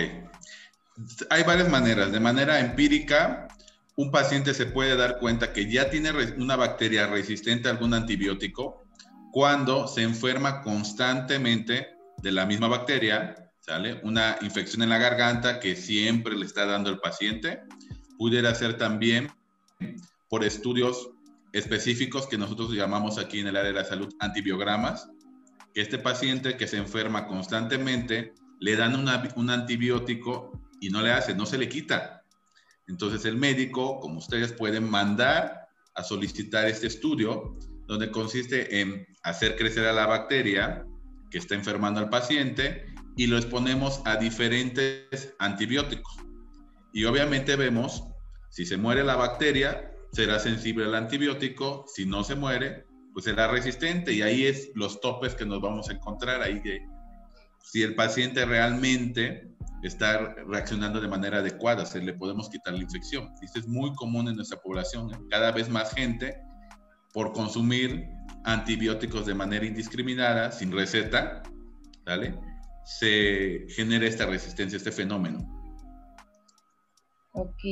Hay 1.31 1.43
varias 1.45 1.69
maneras. 1.69 2.13
De 2.13 2.21
manera 2.21 2.61
empírica, 2.61 3.49
un 3.97 4.11
paciente 4.11 4.55
se 4.55 4.67
puede 4.67 4.97
dar 4.97 5.19
cuenta 5.19 5.53
que 5.53 5.71
ya 5.71 5.91
tiene 5.91 6.11
una 6.37 6.57
bacteria 6.57 7.07
resistente 7.07 7.69
a 7.69 7.73
algún 7.73 7.95
antibiótico 7.95 8.85
cuando 9.33 9.87
se 9.87 10.03
enferma 10.03 10.63
constantemente 10.63 11.89
de 12.19 12.33
la 12.33 12.47
misma 12.47 12.69
bacteria, 12.69 13.53
¿sale? 13.61 14.01
Una 14.03 14.37
infección 14.43 14.83
en 14.83 14.89
la 14.89 14.99
garganta 14.99 15.61
que 15.61 15.77
siempre 15.77 16.37
le 16.37 16.47
está 16.47 16.67
dando 16.67 16.91
el 16.91 16.99
paciente 16.99 17.63
pudiera 18.19 18.55
ser 18.55 18.77
también 18.77 19.31
por 20.29 20.45
estudios 20.45 21.11
específicos 21.53 22.27
que 22.27 22.39
nosotros 22.39 22.73
llamamos 22.73 23.19
aquí 23.19 23.41
en 23.41 23.49
el 23.49 23.57
área 23.57 23.73
de 23.73 23.79
la 23.79 23.85
salud 23.85 24.13
antibiogramas, 24.21 25.09
este 25.75 25.99
paciente 25.99 26.57
que 26.57 26.67
se 26.67 26.77
enferma 26.77 27.27
constantemente 27.27 28.35
le 28.61 28.77
dan 28.77 28.95
un 28.95 29.51
antibiótico 29.51 30.53
y 30.81 30.91
no 30.91 31.03
le 31.03 31.13
hace, 31.13 31.35
no 31.35 31.47
se 31.47 31.59
le 31.59 31.69
quita. 31.69 32.25
Entonces 32.87 33.25
el 33.25 33.37
médico, 33.37 33.99
como 34.01 34.19
ustedes 34.19 34.53
pueden 34.53 34.89
mandar 34.89 35.69
a 35.95 36.03
solicitar 36.03 36.67
este 36.67 36.87
estudio, 36.87 37.57
donde 37.87 38.11
consiste 38.11 38.81
en 38.81 39.07
hacer 39.23 39.57
crecer 39.57 39.87
a 39.87 39.93
la 39.93 40.07
bacteria 40.07 40.87
que 41.31 41.39
está 41.39 41.55
enfermando 41.55 42.01
al 42.01 42.09
paciente 42.09 42.87
y 43.17 43.27
lo 43.27 43.37
exponemos 43.37 44.01
a 44.05 44.17
diferentes 44.17 45.35
antibióticos. 45.39 46.17
Y 46.93 47.05
obviamente 47.05 47.57
vemos 47.57 48.05
si 48.51 48.67
se 48.67 48.77
muere 48.77 49.05
la 49.05 49.15
bacteria, 49.15 49.93
será 50.13 50.41
sensible 50.41 50.85
al 50.85 50.95
antibiótico. 50.97 51.85
Si 51.87 52.05
no 52.05 52.25
se 52.25 52.35
muere, 52.35 52.85
pues 53.13 53.25
será 53.25 53.47
resistente. 53.47 54.13
Y 54.13 54.23
ahí 54.23 54.45
es 54.45 54.71
los 54.75 55.01
topes 55.01 55.37
que 55.37 55.47
nos 55.47 55.61
vamos 55.61 55.89
a 55.89 55.93
encontrar. 55.93 56.43
Ahí 56.43 56.61
que 56.61 56.85
si 57.63 57.83
el 57.83 57.95
paciente 57.95 58.45
realmente 58.45 59.51
está 59.83 60.35
reaccionando 60.47 61.01
de 61.01 61.09
manera 61.09 61.39
adecuada, 61.39 61.87
se 61.87 62.01
le 62.01 62.13
podemos 62.13 62.51
quitar 62.51 62.75
la 62.75 62.83
infección. 62.83 63.33
Esto 63.43 63.61
es 63.61 63.69
muy 63.69 63.95
común 63.95 64.29
en 64.29 64.37
nuestra 64.37 64.61
población. 64.61 65.27
Cada 65.31 65.53
vez 65.53 65.69
más 65.69 65.93
gente, 65.95 66.41
por 67.13 67.33
consumir 67.33 68.09
antibióticos 68.45 69.27
de 69.27 69.35
manera 69.35 69.65
indiscriminada, 69.65 70.53
sin 70.53 70.73
receta, 70.73 71.43
¿vale? 72.05 72.35
se 72.85 73.67
genera 73.69 74.07
esta 74.07 74.27
resistencia, 74.27 74.77
este 74.77 74.91
fenómeno. 74.91 75.39
Ok. 77.33 77.63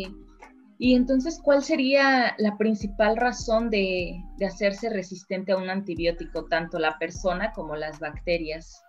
Y 0.79 0.95
entonces, 0.95 1.41
¿cuál 1.43 1.65
sería 1.65 2.37
la 2.39 2.57
principal 2.57 3.17
razón 3.17 3.69
de, 3.69 4.23
hacerse 4.47 4.91
resistente 4.91 5.51
a 5.51 5.57
un 5.57 5.69
antibiótico, 5.69 6.45
tanto 6.45 6.79
la 6.79 6.99
persona 6.99 7.53
como 7.53 7.75
las 7.75 7.99
bacterias? 7.99 8.81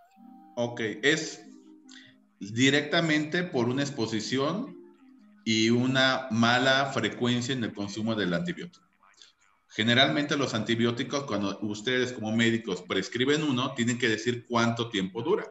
Ok, 0.61 0.81
es 1.03 1.41
directamente 2.41 3.43
por 3.43 3.69
una 3.69 3.81
exposición 3.81 4.77
y 5.45 5.69
una 5.69 6.27
mala 6.31 6.87
frecuencia 6.87 7.53
en 7.53 7.63
el 7.63 7.73
consumo 7.73 8.13
del 8.13 8.33
antibiótico. 8.33 8.85
Generalmente 9.69 10.35
los 10.35 10.53
antibióticos, 10.53 11.23
cuando 11.23 11.57
ustedes 11.61 12.11
como 12.11 12.35
médicos 12.35 12.81
prescriben 12.81 13.43
uno, 13.43 13.73
tienen 13.73 13.97
que 13.97 14.09
decir 14.09 14.45
cuánto 14.49 14.89
tiempo 14.89 15.21
dura 15.21 15.49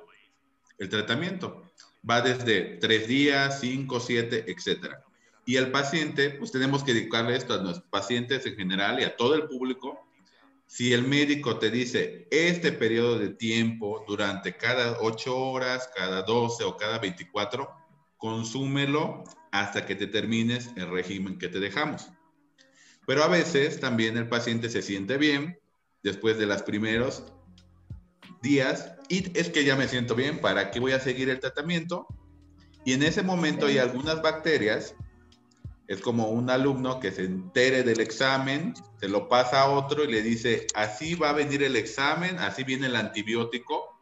el 0.77 0.91
tratamiento. 0.91 1.73
Va 2.09 2.21
desde 2.21 2.77
tres 2.77 3.09
días, 3.09 3.61
cinco, 3.61 4.01
siete, 4.01 4.45
etcétera. 4.47 5.03
Y 5.47 5.57
al 5.57 5.71
paciente, 5.71 6.29
pues 6.33 6.53
tenemos 6.53 6.85
que 6.85 6.93
dedicarle 6.93 7.35
esto 7.35 7.55
a 7.55 7.63
los 7.63 7.81
pacientes 7.81 8.45
en 8.45 8.57
general 8.57 9.01
y 9.01 9.05
a 9.05 9.17
todo 9.17 9.37
el 9.37 9.45
público. 9.45 10.07
Si 10.69 10.93
el 10.93 11.03
médico 11.03 11.59
te 11.59 11.71
dice 11.71 12.29
este 12.31 12.73
periodo 12.73 13.19
de 13.19 13.31
tiempo 13.31 14.05
durante 14.07 14.55
cada 14.55 14.99
8 15.01 15.35
horas, 15.35 15.89
cada 15.97 16.23
12 16.23 16.63
o 16.65 16.77
cada 16.77 16.99
24, 16.99 17.71
consúmelo 18.19 19.25
hasta 19.51 19.87
que 19.87 19.95
te 19.95 20.07
termines 20.07 20.71
el 20.77 20.91
régimen 20.91 21.39
que 21.39 21.49
te 21.49 21.59
dejamos. 21.59 22.11
Pero 23.07 23.25
a 23.25 23.29
veces 23.29 23.81
también 23.81 24.19
el 24.19 24.29
paciente 24.29 24.69
se 24.69 24.83
siente 24.83 25.17
bien 25.17 25.59
después 26.03 26.37
de 26.37 26.45
los 26.45 26.63
primeros 26.63 27.33
días 28.43 28.93
y 29.09 29.39
es 29.39 29.49
que 29.49 29.65
ya 29.65 29.75
me 29.75 29.89
siento 29.89 30.15
bien, 30.15 30.39
¿para 30.39 30.71
qué 30.71 30.81
voy 30.81 30.93
a 30.93 31.01
seguir 31.01 31.31
el 31.31 31.41
tratamiento? 31.41 32.07
Y 32.85 32.93
en 32.93 33.05
ese 33.05 33.23
momento 33.23 33.65
hay 33.65 33.79
algunas 33.79 34.21
bacterias 34.21 34.95
es 35.89 36.03
como 36.03 36.29
un 36.29 36.51
alumno 36.51 37.01
que 37.01 37.11
se 37.11 37.25
entere 37.25 37.83
del 37.83 38.01
examen, 38.01 38.75
se 39.01 39.09
lo 39.09 39.27
pasa 39.27 39.63
a 39.63 39.71
otro 39.71 40.05
y 40.05 40.13
le 40.13 40.21
dice, 40.21 40.67
así 40.75 41.15
va 41.15 41.31
a 41.31 41.33
venir 41.33 41.63
el 41.63 41.77
examen, 41.77 42.39
así 42.39 42.63
viene 42.63 42.87
el 42.87 42.97
antibiótico, 42.97 43.99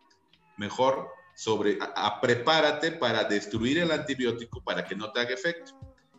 mejor 0.59 1.09
sobre, 1.37 1.79
prepárate 2.21 2.91
para 2.91 3.25
destruir 3.25 3.79
el 3.79 3.93
antibiótico 3.93 4.65
para 4.65 4.85
que 4.85 4.97
no 4.97 5.13
te 5.13 5.21
haga 5.21 5.35
efecto. 5.35 5.73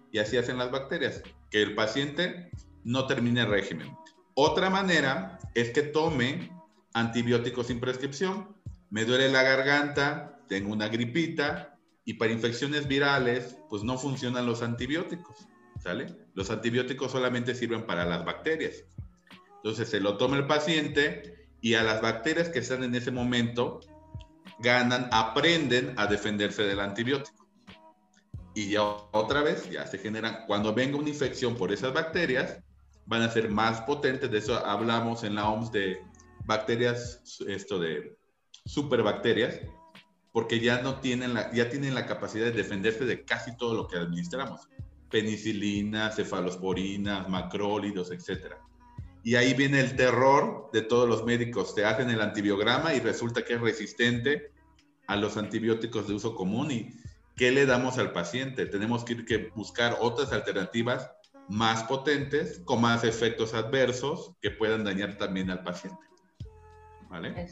Y 0.10 0.20
así 0.20 0.38
hacen 0.38 0.58
las 0.58 0.72
bacterias, 0.72 1.22
que 1.52 1.62
el 1.62 1.76
paciente 1.76 2.50
no 2.86 3.06
termine 3.06 3.42
el 3.42 3.50
régimen. 3.50 3.94
Otra 4.36 4.70
manera 4.70 5.38
es 5.54 5.72
que 5.72 5.82
tome 5.82 6.50
antibióticos 6.94 7.68
sin 7.68 7.82
prescripción. 7.82 8.56
Me 8.90 9.04
duele 9.04 9.30
la 9.30 9.44
garganta, 9.44 10.40
tengo 10.48 10.72
una 10.72 10.88
gripita 10.88 11.78
y 12.06 12.14
para 12.14 12.32
infecciones 12.32 12.88
virales, 12.88 13.58
pues 13.70 13.84
no 13.84 13.98
funcionan 13.98 14.46
los 14.46 14.62
antibióticos. 14.62 15.46
Los 16.34 16.50
antibióticos 16.50 17.12
solamente 17.12 17.56
sirven 17.56 17.86
para 17.86 18.06
las 18.06 18.26
bacterias. 18.26 18.84
Entonces 19.58 19.90
se 19.90 20.00
lo 20.00 20.18
toma 20.18 20.38
el 20.38 20.48
paciente 20.48 21.50
y 21.62 21.76
a 21.76 21.84
las 21.84 22.02
bacterias 22.02 22.50
que 22.50 22.60
están 22.60 22.84
en 22.84 22.96
ese 22.96 23.12
momento 23.12 23.80
ganan, 24.60 25.10
aprenden 25.12 25.94
a 25.98 26.08
defenderse 26.08 26.64
del 26.64 26.80
antibiótico. 26.80 27.48
Y 28.54 28.70
ya 28.72 28.82
otra 28.82 29.44
vez, 29.44 29.70
ya 29.70 29.86
se 29.86 29.98
generan, 29.98 30.46
cuando 30.48 30.74
venga 30.74 30.98
una 30.98 31.10
infección 31.10 31.56
por 31.56 31.72
esas 31.72 31.94
bacterias, 31.94 32.60
van 33.06 33.22
a 33.22 33.30
ser 33.30 33.50
más 33.50 33.82
potentes. 33.82 34.32
De 34.32 34.40
eso 34.40 34.66
hablamos 34.66 35.24
en 35.24 35.36
la 35.36 35.48
OMS 35.48 35.72
de 35.72 36.02
bacterias, 36.46 37.22
esto 37.48 37.80
de 37.80 38.18
superbacterias, 38.66 39.60
porque 40.34 40.60
ya 40.60 40.82
no 40.82 41.00
tienen 41.00 41.34
la, 41.34 41.52
ya 41.54 41.70
tienen 41.70 41.94
la 41.94 42.06
capacidad 42.06 42.46
de 42.46 42.52
defenderse 42.52 43.06
de 43.06 43.24
casi 43.24 43.56
todo 43.58 43.76
lo 43.76 43.88
que 43.88 43.98
administramos 43.98 44.68
penicilina, 45.10 46.12
cefalosporinas, 46.12 47.30
macrólidos, 47.30 48.12
etc. 48.12 48.56
Y 49.24 49.36
ahí 49.36 49.54
viene 49.54 49.80
el 49.80 49.96
terror 49.96 50.70
de 50.74 50.82
todos 50.82 51.08
los 51.08 51.26
médicos. 51.26 51.76
Te 51.76 51.86
hacen 51.86 52.10
el 52.10 52.22
antibiograma 52.22 52.94
y 52.94 53.00
resulta 53.00 53.44
que 53.44 53.56
es 53.56 53.62
resistente 53.62 54.52
a 55.08 55.16
los 55.16 55.38
antibióticos 55.38 56.08
de 56.08 56.14
uso 56.14 56.36
común. 56.36 56.72
¿Y 56.72 56.94
qué 57.36 57.52
le 57.52 57.66
damos 57.66 57.98
al 57.98 58.12
paciente? 58.12 58.66
Tenemos 58.66 59.04
que 59.04 59.14
ir 59.14 59.26
que 59.26 59.52
buscar 59.56 59.98
otras 60.00 60.32
alternativas 60.32 61.12
más 61.50 61.84
potentes, 61.84 62.60
con 62.66 62.82
más 62.82 63.04
efectos 63.04 63.54
adversos 63.54 64.34
que 64.42 64.52
puedan 64.52 64.84
dañar 64.84 65.18
también 65.18 65.50
al 65.50 65.64
paciente. 65.64 66.02
¿Vale? 67.10 67.48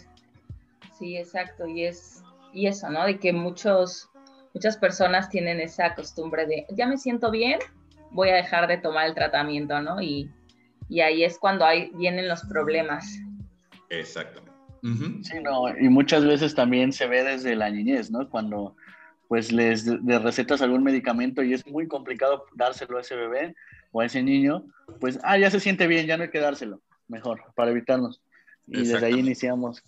Sí, 0.97 1.17
exacto. 1.17 1.65
Y 1.65 1.85
es 1.85 2.23
y 2.55 2.67
eso, 2.67 2.89
¿no? 2.89 3.05
De 3.05 3.19
que 3.19 3.33
muchos 3.33 4.09
muchas 4.55 4.77
personas 4.77 5.29
tienen 5.29 5.59
esa 5.59 5.93
costumbre 5.93 6.47
de, 6.47 6.65
ya 6.69 6.87
me 6.87 6.97
siento 6.97 7.29
bien, 7.29 7.59
voy 8.11 8.29
a 8.29 8.35
dejar 8.35 8.67
de 8.67 8.77
tomar 8.77 9.05
el 9.05 9.13
tratamiento, 9.13 9.81
¿no? 9.81 10.01
Y, 10.01 10.31
ahí 11.03 11.23
es 11.23 11.37
cuando 11.37 11.65
hay, 11.65 11.91
vienen 11.95 12.29
los 12.29 12.41
problemas. 12.43 13.19
Exactamente. 13.89 14.51
Sí, 15.23 15.39
no, 15.41 15.67
y 15.77 15.89
muchas 15.89 16.23
veces 16.23 16.53
también 16.53 16.93
se 16.93 17.07
ve 17.07 17.23
desde 17.23 17.55
la 17.55 17.69
niñez, 17.69 18.11
¿no? 18.11 18.29
Cuando 18.29 18.75
pues 19.27 19.51
les 19.51 19.85
de 19.85 20.19
recetas 20.19 20.61
algún 20.61 20.83
medicamento 20.83 21.41
y 21.41 21.53
es 21.53 21.65
muy 21.65 21.87
complicado 21.87 22.45
dárselo 22.53 22.99
a 22.99 23.01
ese 23.01 23.15
bebé 23.15 23.55
o 23.91 24.01
a 24.01 24.05
ese 24.05 24.21
niño, 24.21 24.63
pues, 24.99 25.19
ah, 25.23 25.37
ya 25.39 25.49
se 25.49 25.59
siente 25.59 25.87
bien, 25.87 26.05
ya 26.05 26.15
no 26.15 26.23
hay 26.23 26.29
que 26.29 26.39
dárselo, 26.39 26.81
mejor, 27.07 27.41
para 27.55 27.71
evitarnos. 27.71 28.21
Y 28.67 28.85
desde 28.85 29.07
ahí 29.07 29.19
iniciamos. 29.19 29.83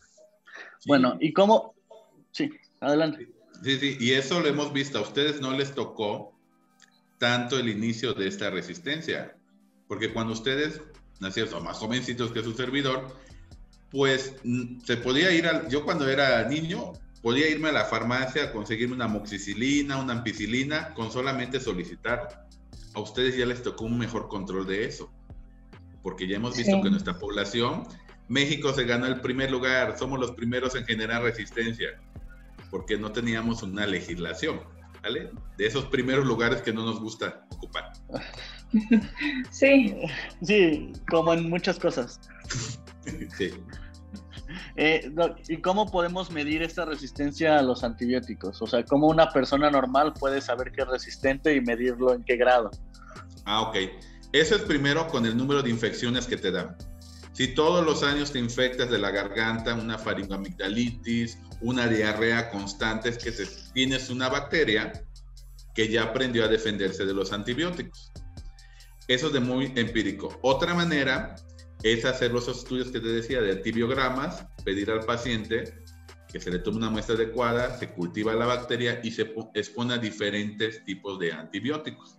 Bueno, 0.88 1.18
¿y 1.20 1.32
cómo? 1.32 1.76
Sí, 2.32 2.52
adelante. 2.82 3.37
Sí, 3.64 3.80
sí, 3.80 3.98
y 4.00 4.12
eso 4.12 4.40
lo 4.40 4.48
hemos 4.48 4.74
visto. 4.74 5.00
A 5.00 5.02
ustedes 5.02 5.42
no 5.42 5.52
les 5.52 5.74
tocó 5.74 6.34
tanto 7.18 7.58
el 7.58 7.70
inicio 7.70 8.14
de 8.14 8.28
esta 8.28 8.50
resistencia, 8.50 9.36
porque 9.88 10.14
cuando 10.14 10.34
ustedes 10.34 10.82
nacieron, 11.20 11.64
más 11.64 11.78
jovencitos 11.78 12.32
que 12.32 12.44
su 12.44 12.54
servidor, 12.54 13.16
pues 13.90 14.36
mm, 14.44 14.82
se 14.82 14.98
podía 14.98 15.32
ir 15.32 15.48
al, 15.48 15.70
yo 15.70 15.84
cuando 15.84 16.08
era 16.08 16.48
niño, 16.48 16.94
podía 17.22 17.50
irme 17.50 17.70
a 17.70 17.72
la 17.72 17.86
farmacia 17.86 18.46
a 18.46 18.52
conseguirme 18.52 18.96
una 18.96 19.08
moxicilina, 19.08 19.98
una 19.98 20.14
ampicilina, 20.14 20.94
con 20.94 21.12
solamente 21.12 21.60
solicitar. 21.60 22.48
A 22.94 23.00
ustedes 23.00 23.36
ya 23.36 23.46
les 23.46 23.64
tocó 23.64 23.86
un 23.86 23.98
mejor 23.98 24.28
control 24.28 24.68
de 24.68 24.86
eso, 24.86 25.12
porque 26.04 26.28
ya 26.28 26.38
hemos 26.38 26.56
visto 26.56 26.82
que 26.82 26.90
nuestra 26.90 27.18
población, 27.18 27.84
México 28.28 28.74
se 28.74 28.84
ganó 28.84 29.06
el 29.08 29.22
primer 29.22 29.52
lugar, 29.52 29.98
somos 29.98 30.20
los 30.20 30.32
primeros 30.32 30.76
en 30.76 30.86
generar 30.86 31.24
resistencia, 31.24 32.00
porque 32.70 32.98
no 32.98 33.12
teníamos 33.12 33.64
una 33.64 33.86
legislación, 33.86 34.62
¿vale? 35.04 35.32
De 35.58 35.66
esos 35.66 35.86
primeros 35.86 36.26
lugares 36.26 36.62
que 36.62 36.74
no 36.74 36.86
nos 36.86 37.00
gusta 37.00 37.46
ocupar. 37.50 37.94
Sí. 39.50 39.96
Sí, 40.42 40.92
como 41.10 41.34
en 41.34 41.50
muchas 41.50 41.80
cosas. 41.80 42.20
sí. 43.38 43.54
Eh, 44.76 45.12
¿Y 45.48 45.58
cómo 45.62 45.90
podemos 45.90 46.32
medir 46.32 46.62
esta 46.62 46.86
resistencia 46.86 47.58
a 47.58 47.62
los 47.62 47.84
antibióticos? 47.84 48.62
O 48.62 48.68
sea, 48.68 48.84
¿cómo 48.84 49.08
una 49.08 49.32
persona 49.32 49.70
normal 49.70 50.14
puede 50.14 50.42
saber 50.42 50.72
que 50.72 50.82
es 50.82 50.88
resistente 50.88 51.56
y 51.56 51.62
medirlo 51.62 52.14
en 52.14 52.24
qué 52.24 52.38
grado? 52.38 52.72
Ah, 53.46 53.62
ok. 53.62 53.78
Eso 54.34 54.56
es 54.56 54.62
primero 54.62 55.08
con 55.08 55.26
el 55.26 55.36
número 55.36 55.64
de 55.64 55.70
infecciones 55.70 56.28
que 56.28 56.38
te 56.38 56.52
dan. 56.52 56.76
Si 57.38 57.50
todos 57.50 57.86
los 57.86 58.02
años 58.02 58.32
te 58.32 58.40
infectas 58.40 58.90
de 58.90 58.98
la 58.98 59.12
garganta, 59.12 59.76
una 59.76 60.00
faringoamigdalitis, 60.00 61.38
una 61.62 61.88
diarrea 61.88 62.50
constante, 62.50 63.10
es 63.10 63.20
que 63.20 63.32
tienes 63.76 64.10
una 64.10 64.28
bacteria 64.28 64.92
que 65.76 65.88
ya 65.88 66.02
aprendió 66.02 66.46
a 66.46 66.48
defenderse 66.48 67.06
de 67.06 67.14
los 67.14 67.32
antibióticos. 67.32 68.12
Eso 69.08 69.28
es 69.28 69.34
de 69.34 69.40
muy 69.40 69.72
empírico. 69.76 70.40
Otra 70.42 70.74
manera 70.74 71.36
es 71.84 72.06
hacer 72.06 72.32
los 72.32 72.48
estudios 72.48 72.90
que 72.90 73.00
te 73.00 73.10
decía 73.10 73.40
de 73.40 73.52
antibiogramas, 73.52 74.48
pedir 74.66 74.90
al 74.90 75.02
paciente 75.02 75.76
que 76.28 76.40
se 76.40 76.50
le 76.50 76.58
tome 76.58 76.78
una 76.78 76.90
muestra 76.90 77.14
adecuada, 77.14 77.78
se 77.78 77.90
cultiva 77.90 78.34
la 78.34 78.48
bacteria 78.48 79.00
y 79.04 79.12
se 79.12 79.32
expone 79.54 79.94
a 79.94 80.00
diferentes 80.00 80.84
tipos 80.86 81.20
de 81.20 81.34
antibióticos. 81.34 82.18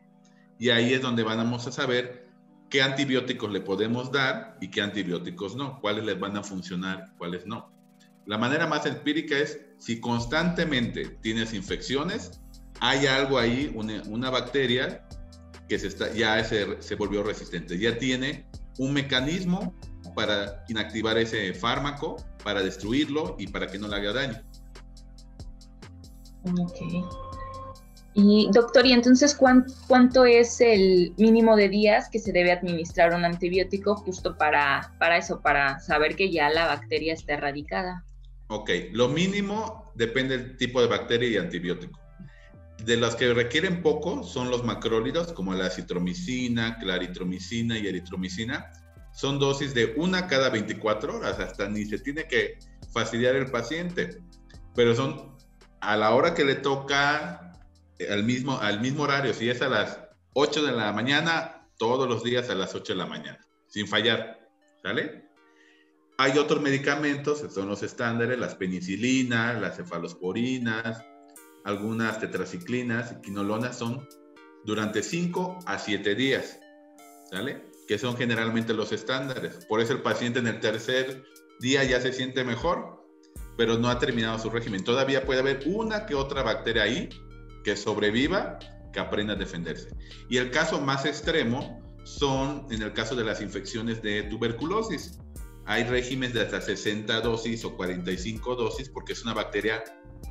Y 0.60 0.70
ahí 0.70 0.94
es 0.94 1.02
donde 1.02 1.24
vamos 1.24 1.66
a 1.66 1.72
saber 1.72 2.27
qué 2.70 2.82
antibióticos 2.82 3.50
le 3.50 3.60
podemos 3.60 4.12
dar 4.12 4.56
y 4.60 4.70
qué 4.70 4.82
antibióticos 4.82 5.56
no, 5.56 5.80
cuáles 5.80 6.04
les 6.04 6.18
van 6.18 6.36
a 6.36 6.42
funcionar, 6.42 7.12
cuáles 7.16 7.46
no. 7.46 7.72
La 8.26 8.36
manera 8.36 8.66
más 8.66 8.84
empírica 8.84 9.38
es 9.38 9.60
si 9.78 10.00
constantemente 10.00 11.18
tienes 11.22 11.54
infecciones, 11.54 12.42
hay 12.80 13.06
algo 13.06 13.38
ahí, 13.38 13.72
una, 13.74 14.30
bacteria 14.30 15.06
que 15.68 15.78
se 15.78 15.88
está, 15.88 16.12
ya 16.12 16.42
se, 16.44 16.80
se 16.82 16.94
volvió 16.94 17.22
resistente, 17.22 17.78
ya 17.78 17.98
tiene 17.98 18.46
un 18.78 18.92
mecanismo 18.92 19.74
para 20.14 20.64
inactivar 20.68 21.16
ese 21.18 21.54
fármaco, 21.54 22.16
para 22.44 22.62
destruirlo 22.62 23.36
y 23.38 23.46
para 23.46 23.66
que 23.66 23.78
no 23.78 23.88
le 23.88 23.96
haga 23.96 24.12
daño. 24.12 24.42
Ok. 26.44 27.27
Y 28.20 28.48
doctor, 28.52 28.84
¿y 28.84 28.92
entonces 28.92 29.32
cuánto, 29.36 30.24
es 30.24 30.60
el 30.60 31.14
mínimo 31.18 31.54
de 31.54 31.68
días 31.68 32.08
que 32.10 32.18
se 32.18 32.32
debe 32.32 32.50
administrar 32.50 33.14
un 33.14 33.24
antibiótico 33.24 33.94
justo 33.94 34.36
para, 34.36 34.92
para 34.98 35.18
eso, 35.18 35.40
para 35.40 35.78
saber 35.78 36.16
que 36.16 36.28
ya 36.28 36.50
la 36.50 36.66
bacteria 36.66 37.14
está 37.14 37.34
erradicada? 37.34 38.04
Ok, 38.48 38.70
lo 38.90 39.08
mínimo 39.08 39.92
depende 39.94 40.36
del 40.36 40.56
tipo 40.56 40.80
de 40.80 40.88
bacteria 40.88 41.28
y 41.28 41.36
antibiótico. 41.36 42.00
De 42.84 42.96
las 42.96 43.14
que 43.14 43.32
requieren 43.32 43.82
poco 43.82 44.24
son 44.24 44.50
los 44.50 44.64
macrólidos, 44.64 45.32
como 45.32 45.54
la 45.54 45.70
citromicina, 45.70 46.76
claritromicina 46.78 47.78
y 47.78 47.86
eritromicina. 47.86 48.72
Son 49.12 49.38
dosis 49.38 49.74
de 49.74 49.94
una 49.96 50.26
cada 50.26 50.50
24 50.50 51.18
horas, 51.18 51.38
hasta 51.38 51.68
ni 51.68 51.84
se 51.84 52.00
tiene 52.00 52.24
que 52.24 52.58
fastidiar 52.92 53.36
el 53.36 53.48
paciente. 53.48 54.18
Pero 54.74 54.96
son 54.96 55.36
a 55.80 55.96
la 55.96 56.12
hora 56.16 56.34
que 56.34 56.44
le 56.44 56.56
toca, 56.56 57.47
al 58.10 58.24
mismo, 58.24 58.58
al 58.58 58.80
mismo 58.80 59.04
horario. 59.04 59.34
Si 59.34 59.48
es 59.48 59.62
a 59.62 59.68
las 59.68 59.98
8 60.34 60.64
de 60.64 60.72
la 60.72 60.92
mañana, 60.92 61.68
todos 61.78 62.08
los 62.08 62.22
días 62.22 62.50
a 62.50 62.54
las 62.54 62.74
8 62.74 62.92
de 62.92 62.98
la 62.98 63.06
mañana, 63.06 63.40
sin 63.68 63.86
fallar. 63.86 64.48
¿Sale? 64.82 65.28
Hay 66.18 66.36
otros 66.38 66.60
medicamentos, 66.60 67.44
son 67.52 67.68
los 67.68 67.82
estándares, 67.82 68.38
las 68.38 68.56
penicilinas, 68.56 69.60
las 69.60 69.76
cefalosporinas, 69.76 71.04
algunas 71.64 72.18
tetraciclinas 72.18 73.14
quinolonas 73.22 73.78
son 73.78 74.08
durante 74.64 75.02
5 75.02 75.60
a 75.66 75.78
7 75.78 76.14
días, 76.14 76.58
¿sale? 77.30 77.64
Que 77.86 77.98
son 77.98 78.16
generalmente 78.16 78.74
los 78.74 78.90
estándares. 78.92 79.64
Por 79.66 79.80
eso 79.80 79.92
el 79.92 80.02
paciente 80.02 80.40
en 80.40 80.48
el 80.48 80.60
tercer 80.60 81.24
día 81.60 81.84
ya 81.84 82.00
se 82.00 82.12
siente 82.12 82.42
mejor, 82.42 83.04
pero 83.56 83.78
no 83.78 83.88
ha 83.88 83.98
terminado 83.98 84.38
su 84.38 84.50
régimen. 84.50 84.84
Todavía 84.84 85.24
puede 85.24 85.40
haber 85.40 85.62
una 85.66 86.06
que 86.06 86.14
otra 86.14 86.42
bacteria 86.42 86.82
ahí 86.82 87.08
que 87.64 87.76
sobreviva, 87.76 88.58
que 88.92 89.00
aprenda 89.00 89.34
a 89.34 89.36
defenderse. 89.36 89.88
Y 90.28 90.38
el 90.38 90.50
caso 90.50 90.80
más 90.80 91.04
extremo 91.04 91.80
son 92.04 92.66
en 92.70 92.82
el 92.82 92.92
caso 92.92 93.14
de 93.14 93.24
las 93.24 93.40
infecciones 93.40 94.02
de 94.02 94.22
tuberculosis. 94.24 95.18
Hay 95.66 95.84
regímenes 95.84 96.34
de 96.34 96.42
hasta 96.42 96.60
60 96.60 97.20
dosis 97.20 97.64
o 97.64 97.76
45 97.76 98.56
dosis 98.56 98.88
porque 98.88 99.12
es 99.12 99.22
una 99.22 99.34
bacteria 99.34 99.84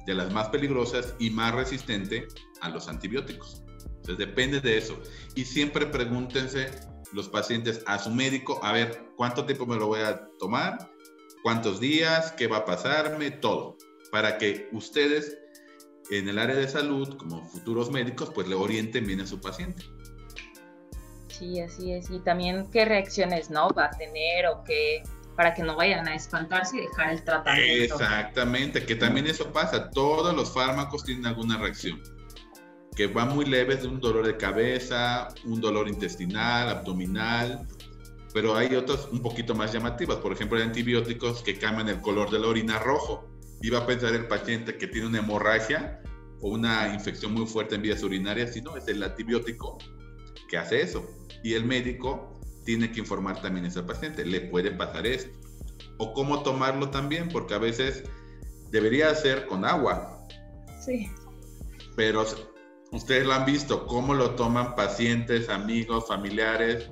de 0.05 0.13
las 0.15 0.33
más 0.33 0.49
peligrosas 0.49 1.13
y 1.19 1.29
más 1.29 1.53
resistente 1.53 2.27
a 2.61 2.69
los 2.69 2.87
antibióticos. 2.87 3.61
Entonces 3.97 4.17
depende 4.17 4.61
de 4.61 4.77
eso. 4.77 4.99
Y 5.35 5.45
siempre 5.45 5.85
pregúntense 5.85 6.71
los 7.13 7.29
pacientes 7.29 7.83
a 7.85 7.99
su 7.99 8.09
médico, 8.09 8.59
a 8.63 8.71
ver, 8.71 9.09
¿cuánto 9.15 9.45
tiempo 9.45 9.65
me 9.65 9.75
lo 9.75 9.87
voy 9.87 10.01
a 10.01 10.27
tomar? 10.39 10.91
¿Cuántos 11.43 11.79
días? 11.79 12.31
¿Qué 12.33 12.47
va 12.47 12.57
a 12.57 12.65
pasarme? 12.65 13.31
Todo. 13.31 13.77
Para 14.11 14.37
que 14.37 14.69
ustedes 14.71 15.37
en 16.09 16.29
el 16.29 16.39
área 16.39 16.55
de 16.55 16.67
salud, 16.67 17.17
como 17.17 17.45
futuros 17.45 17.91
médicos, 17.91 18.31
pues 18.33 18.47
le 18.47 18.55
orienten 18.55 19.05
bien 19.05 19.21
a 19.21 19.27
su 19.27 19.39
paciente. 19.39 19.83
Sí, 21.27 21.59
así 21.59 21.91
es. 21.91 22.09
Y 22.09 22.19
también 22.19 22.69
qué 22.71 22.85
reacciones 22.85 23.49
no 23.49 23.69
va 23.69 23.85
a 23.85 23.91
tener 23.91 24.47
o 24.47 24.63
qué 24.63 25.03
para 25.37 25.53
que 25.53 25.61
no 25.61 25.75
vayan 25.75 26.07
a 26.07 26.15
espantarse 26.15 26.77
y 26.77 26.81
dejar 26.81 27.11
el 27.11 27.23
tratamiento. 27.23 27.93
Exactamente, 27.93 28.83
que 28.85 28.95
también 28.95 29.27
eso 29.27 29.53
pasa. 29.53 29.91
Todos 29.91 30.35
los 30.35 30.51
fármacos 30.51 31.03
tienen 31.03 31.27
alguna 31.27 31.57
reacción, 31.57 32.01
que 32.95 33.05
va 33.05 33.25
muy 33.25 33.45
leves 33.45 33.83
de 33.83 33.87
un 33.87 33.99
dolor 33.99 34.25
de 34.25 34.35
cabeza, 34.35 35.27
un 35.45 35.61
dolor 35.61 35.87
intestinal, 35.87 36.69
abdominal, 36.69 37.67
pero 38.33 38.55
hay 38.55 38.73
otros 38.75 39.09
un 39.11 39.21
poquito 39.21 39.53
más 39.53 39.71
llamativas. 39.71 40.17
Por 40.17 40.33
ejemplo, 40.33 40.57
hay 40.57 40.63
antibióticos 40.63 41.43
que 41.43 41.59
cambian 41.59 41.87
el 41.89 42.01
color 42.01 42.31
de 42.31 42.39
la 42.39 42.47
orina 42.47 42.79
rojo. 42.79 43.29
Y 43.61 43.69
va 43.69 43.79
a 43.79 43.85
pensar 43.85 44.13
el 44.13 44.27
paciente 44.27 44.77
que 44.77 44.87
tiene 44.87 45.07
una 45.07 45.19
hemorragia 45.19 46.01
o 46.41 46.49
una 46.49 46.93
infección 46.93 47.33
muy 47.33 47.45
fuerte 47.47 47.75
en 47.75 47.81
vías 47.81 48.03
urinarias, 48.03 48.53
sino 48.53 48.77
es 48.77 48.87
el 48.87 49.01
antibiótico 49.01 49.77
que 50.47 50.57
hace 50.57 50.81
eso. 50.81 51.07
Y 51.43 51.53
el 51.53 51.65
médico 51.65 52.39
tiene 52.65 52.91
que 52.91 52.99
informar 52.99 53.41
también 53.41 53.65
a 53.65 53.69
ese 53.69 53.83
paciente, 53.83 54.25
le 54.25 54.41
puede 54.41 54.71
pasar 54.71 55.07
esto. 55.07 55.31
O 55.97 56.13
cómo 56.13 56.43
tomarlo 56.43 56.89
también, 56.89 57.29
porque 57.29 57.53
a 57.53 57.59
veces 57.59 58.03
debería 58.69 59.13
ser 59.15 59.47
con 59.47 59.65
agua. 59.65 60.27
Sí. 60.83 61.09
Pero 61.95 62.25
ustedes 62.91 63.25
lo 63.25 63.33
han 63.33 63.45
visto, 63.45 63.87
cómo 63.87 64.13
lo 64.13 64.35
toman 64.35 64.75
pacientes, 64.75 65.49
amigos, 65.49 66.07
familiares, 66.07 66.89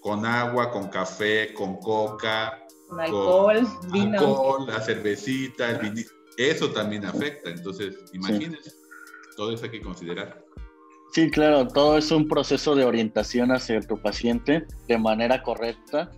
con 0.00 0.24
agua, 0.26 0.70
con 0.70 0.88
café, 0.88 1.52
con 1.54 1.76
coca. 1.78 2.63
Con 2.94 3.00
alcohol, 3.00 3.66
vino. 3.92 4.18
Alcohol, 4.18 4.66
la 4.68 4.80
cervecita, 4.80 5.70
el 5.70 5.90
vino. 5.90 6.08
Eso 6.36 6.70
también 6.70 7.04
afecta. 7.04 7.50
Entonces, 7.50 7.96
imagínense, 8.12 8.72
todo 9.36 9.52
eso 9.52 9.64
hay 9.64 9.70
que 9.70 9.80
considerar. 9.80 10.44
Sí, 11.12 11.30
claro, 11.30 11.66
todo 11.68 11.98
es 11.98 12.10
un 12.10 12.28
proceso 12.28 12.74
de 12.74 12.84
orientación 12.84 13.52
hacia 13.52 13.80
tu 13.80 14.00
paciente 14.00 14.66
de 14.88 14.98
manera 14.98 15.42
correcta 15.42 16.10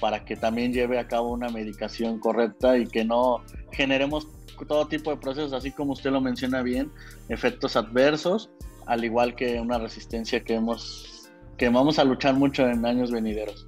para 0.00 0.24
que 0.24 0.36
también 0.36 0.72
lleve 0.72 0.98
a 0.98 1.06
cabo 1.06 1.32
una 1.32 1.48
medicación 1.50 2.18
correcta 2.18 2.78
y 2.78 2.86
que 2.86 3.04
no 3.04 3.44
generemos 3.72 4.28
todo 4.66 4.86
tipo 4.86 5.10
de 5.10 5.16
procesos, 5.16 5.52
así 5.52 5.72
como 5.72 5.92
usted 5.92 6.10
lo 6.10 6.20
menciona 6.20 6.62
bien, 6.62 6.90
efectos 7.28 7.76
adversos, 7.76 8.50
al 8.86 9.04
igual 9.04 9.34
que 9.34 9.60
una 9.60 9.78
resistencia 9.78 10.42
que 10.42 10.54
hemos 10.54 11.30
que 11.56 11.68
vamos 11.68 11.98
a 11.98 12.04
luchar 12.04 12.34
mucho 12.34 12.66
en 12.66 12.86
años 12.86 13.10
venideros. 13.10 13.66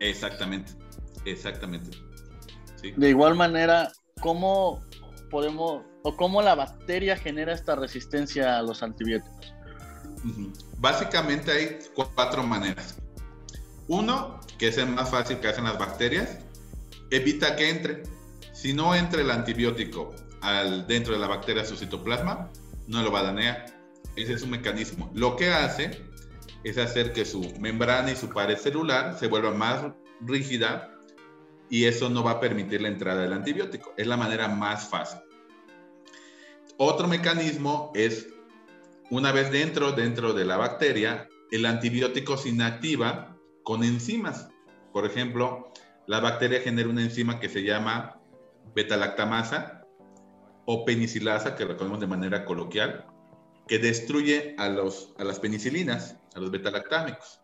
Exactamente, 0.00 0.72
exactamente. 1.24 1.90
De 2.96 3.08
igual 3.08 3.34
manera, 3.34 3.90
¿cómo 4.20 4.82
podemos 5.30 5.82
o 6.02 6.16
cómo 6.16 6.42
la 6.42 6.54
bacteria 6.54 7.16
genera 7.16 7.54
esta 7.54 7.74
resistencia 7.74 8.58
a 8.58 8.62
los 8.62 8.82
antibióticos? 8.82 9.54
Básicamente 10.78 11.50
hay 11.50 11.78
cuatro 11.94 12.42
maneras. 12.42 12.96
Uno, 13.88 14.40
que 14.58 14.68
es 14.68 14.78
el 14.78 14.88
más 14.88 15.10
fácil 15.10 15.38
que 15.38 15.48
hacen 15.48 15.64
las 15.64 15.78
bacterias, 15.78 16.38
evita 17.10 17.56
que 17.56 17.70
entre. 17.70 18.02
Si 18.52 18.72
no 18.72 18.94
entra 18.94 19.20
el 19.20 19.30
antibiótico 19.30 20.14
al, 20.40 20.86
dentro 20.86 21.14
de 21.14 21.20
la 21.20 21.26
bacteria 21.26 21.64
su 21.64 21.76
citoplasma, 21.76 22.50
no 22.86 23.02
lo 23.02 23.10
va 23.10 23.20
a 23.20 23.24
dañar. 23.24 23.66
Ese 24.16 24.34
es 24.34 24.42
un 24.42 24.50
mecanismo. 24.50 25.10
Lo 25.14 25.36
que 25.36 25.50
hace 25.50 26.04
es 26.62 26.78
hacer 26.78 27.12
que 27.12 27.24
su 27.24 27.52
membrana 27.58 28.12
y 28.12 28.16
su 28.16 28.30
pared 28.30 28.56
celular 28.56 29.18
se 29.18 29.26
vuelva 29.26 29.50
más 29.50 29.92
rígida 30.20 30.93
y 31.70 31.84
eso 31.84 32.08
no 32.08 32.22
va 32.22 32.32
a 32.32 32.40
permitir 32.40 32.80
la 32.80 32.88
entrada 32.88 33.22
del 33.22 33.32
antibiótico. 33.32 33.92
Es 33.96 34.06
la 34.06 34.16
manera 34.16 34.48
más 34.48 34.88
fácil. 34.88 35.20
Otro 36.76 37.08
mecanismo 37.08 37.92
es, 37.94 38.28
una 39.10 39.32
vez 39.32 39.50
dentro, 39.50 39.92
dentro 39.92 40.32
de 40.32 40.44
la 40.44 40.56
bacteria, 40.56 41.28
el 41.50 41.66
antibiótico 41.66 42.36
se 42.36 42.48
inactiva 42.48 43.36
con 43.62 43.84
enzimas. 43.84 44.48
Por 44.92 45.06
ejemplo, 45.06 45.72
la 46.06 46.20
bacteria 46.20 46.60
genera 46.60 46.88
una 46.88 47.02
enzima 47.02 47.40
que 47.40 47.48
se 47.48 47.62
llama 47.62 48.20
beta-lactamasa 48.74 49.86
o 50.66 50.84
penicilasa, 50.84 51.54
que 51.54 51.64
lo 51.64 51.76
conocemos 51.76 52.00
de 52.00 52.06
manera 52.06 52.44
coloquial, 52.44 53.06
que 53.68 53.78
destruye 53.78 54.54
a, 54.58 54.68
los, 54.68 55.14
a 55.18 55.24
las 55.24 55.38
penicilinas, 55.38 56.16
a 56.34 56.40
los 56.40 56.50
beta-lactámicos. 56.50 57.40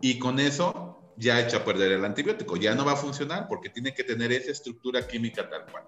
Y 0.00 0.18
con 0.18 0.40
eso 0.40 1.01
ya 1.16 1.40
hecho 1.40 1.58
a 1.58 1.64
perder 1.64 1.92
el 1.92 2.04
antibiótico. 2.04 2.56
Ya 2.56 2.74
no 2.74 2.84
va 2.84 2.92
a 2.92 2.96
funcionar 2.96 3.46
porque 3.48 3.70
tiene 3.70 3.94
que 3.94 4.04
tener 4.04 4.32
esa 4.32 4.50
estructura 4.50 5.06
química 5.06 5.48
tal 5.48 5.66
cual. 5.66 5.84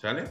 ¿Sale? 0.00 0.24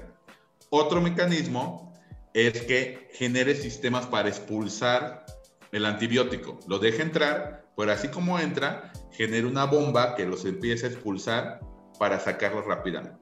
Otro 0.70 1.02
mecanismo 1.02 1.94
es 2.34 2.62
que 2.62 3.10
genere 3.14 3.56
sistemas 3.56 4.06
para 4.06 4.30
expulsar 4.30 5.26
el 5.72 5.86
antibiótico. 5.86 6.60
Lo 6.68 6.80
deja 6.80 7.04
entrar, 7.04 7.66
pero 7.76 7.92
así 7.92 8.08
como 8.10 8.40
entra, 8.40 8.92
genera 9.12 9.48
una 9.48 9.66
bomba 9.66 10.16
que 10.16 10.26
los 10.26 10.46
empieza 10.46 10.88
a 10.88 10.90
expulsar 10.90 11.60
para 11.98 12.20
sacarlos 12.20 12.66
rápidamente. 12.66 13.20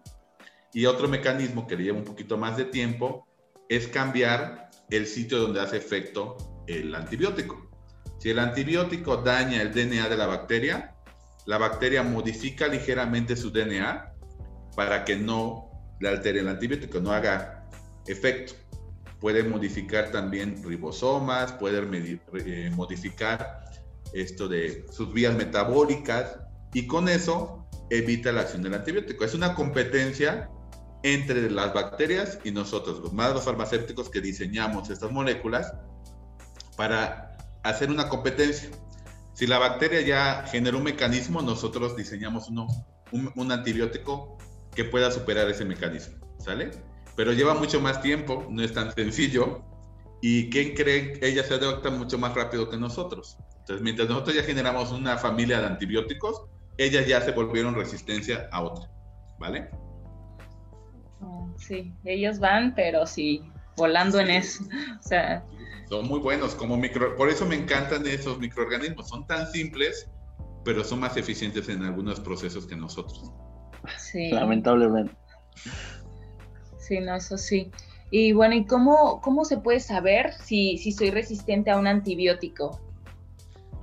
Y 0.74 0.86
otro 0.86 1.08
mecanismo 1.08 1.68
que 1.68 1.76
le 1.76 1.84
lleva 1.84 1.98
un 1.98 2.04
poquito 2.04 2.38
más 2.38 2.58
de 2.58 2.66
tiempo 2.66 3.26
es 3.70 3.88
cambiar 3.88 4.70
el 4.90 5.08
sitio 5.08 5.40
donde 5.40 5.62
hace 5.62 5.78
efecto 5.78 6.38
el 6.68 6.94
antibiótico. 6.94 7.70
Si 8.20 8.30
el 8.30 8.40
antibiótico 8.40 9.18
daña 9.18 9.62
el 9.62 9.74
DNA 9.74 10.10
de 10.10 10.18
la 10.18 10.28
bacteria, 10.28 10.97
la 11.48 11.58
bacteria 11.58 12.04
modifica 12.04 12.68
ligeramente 12.68 13.36
su 13.38 13.52
DNA 13.52 14.14
para 14.76 15.06
que 15.06 15.16
no 15.16 15.72
le 16.00 16.10
altere 16.10 16.42
el 16.42 16.50
antibiótico, 16.50 17.00
no 17.00 17.12
haga 17.12 17.68
efecto. 18.06 18.54
Puede 19.20 19.44
modificar 19.44 20.12
también 20.12 20.62
ribosomas, 20.64 21.54
puede 21.54 21.80
eh, 22.34 22.72
modificar 22.76 23.64
esto 24.14 24.48
de 24.48 24.86
sus 24.92 25.12
vías 25.14 25.36
metabólicas 25.36 26.38
y 26.74 26.86
con 26.86 27.08
eso 27.08 27.66
evita 27.90 28.32
la 28.34 28.42
acción 28.42 28.62
del 28.62 28.74
antibiótico. 28.74 29.24
Es 29.24 29.34
una 29.34 29.56
competencia 29.56 30.50
entre 31.02 31.50
las 31.50 31.74
bacterias 31.74 32.40
y 32.44 32.52
nosotros, 32.52 33.00
los 33.00 33.14
más 33.14 33.42
farmacéuticos 33.42 34.10
que 34.10 34.20
diseñamos 34.20 34.90
estas 34.90 35.12
moléculas 35.12 35.74
para 36.76 37.38
hacer 37.64 37.90
una 37.90 38.10
competencia. 38.10 38.70
Si 39.38 39.46
la 39.46 39.60
bacteria 39.60 40.02
ya 40.02 40.48
genera 40.48 40.78
un 40.78 40.84
mecanismo, 40.84 41.44
nosotros 41.44 41.96
diseñamos 41.96 42.50
uno, 42.50 42.66
un, 43.12 43.52
antibiótico 43.52 44.36
que 44.74 44.84
pueda 44.84 45.12
superar 45.12 45.48
ese 45.48 45.64
mecanismo, 45.64 46.18
¿sale? 46.40 46.72
Pero 47.16 47.34
lleva 47.34 47.54
mucho 47.54 47.80
más 47.80 48.02
tiempo, 48.02 48.48
no 48.50 48.64
es 48.64 48.74
tan 48.74 48.92
sencillo. 48.96 49.64
¿Y 50.24 50.50
quién 50.50 50.74
cree? 50.74 51.20
Ellas 51.22 51.46
se 51.46 51.54
adaptan 51.54 52.00
mucho 52.00 52.18
más 52.18 52.34
rápido 52.34 52.68
que 52.68 52.78
nosotros. 52.78 53.38
Entonces, 53.60 53.84
mientras 53.84 54.10
nosotros 54.10 54.38
ya 54.38 54.42
generamos 54.42 54.92
una 54.92 55.18
familia 55.18 55.60
de 55.60 55.68
antibióticos, 55.68 56.46
ellas 56.80 57.06
ya 57.06 57.22
se 57.22 57.30
volvieron 57.30 57.76
resistencia 57.76 58.50
a 58.52 58.64
otra, 58.64 58.90
¿vale? 59.38 59.70
Sí, 61.58 61.94
ellos 62.06 62.40
van, 62.40 62.74
pero 62.74 63.06
sí, 63.06 63.44
volando 63.78 64.20
en 64.20 64.30
eso. 64.30 64.64
O 65.00 65.08
sea, 65.08 65.46
son 65.90 66.08
muy 66.08 66.20
buenos 66.20 66.54
como 66.54 66.76
micro, 66.76 67.16
por 67.16 67.30
eso 67.30 67.46
me 67.46 67.56
encantan 67.56 68.06
esos 68.08 68.40
microorganismos, 68.40 69.08
son 69.08 69.26
tan 69.26 69.50
simples, 69.52 70.10
pero 70.66 70.84
son 70.84 71.00
más 71.00 71.16
eficientes 71.16 71.70
en 71.70 71.84
algunos 71.84 72.20
procesos 72.20 72.66
que 72.66 72.76
nosotros. 72.76 73.32
Sí. 73.98 74.32
Lamentablemente. 74.32 75.16
Sí, 76.78 77.00
no, 77.00 77.16
eso 77.16 77.38
sí. 77.38 77.72
Y 78.12 78.34
bueno, 78.34 78.56
¿y 78.56 78.66
cómo, 78.66 79.22
cómo 79.22 79.46
se 79.46 79.58
puede 79.58 79.80
saber 79.80 80.34
si, 80.34 80.78
si 80.78 80.92
soy 80.92 81.12
resistente 81.12 81.72
a 81.72 81.78
un 81.78 81.88
antibiótico? 81.88 82.82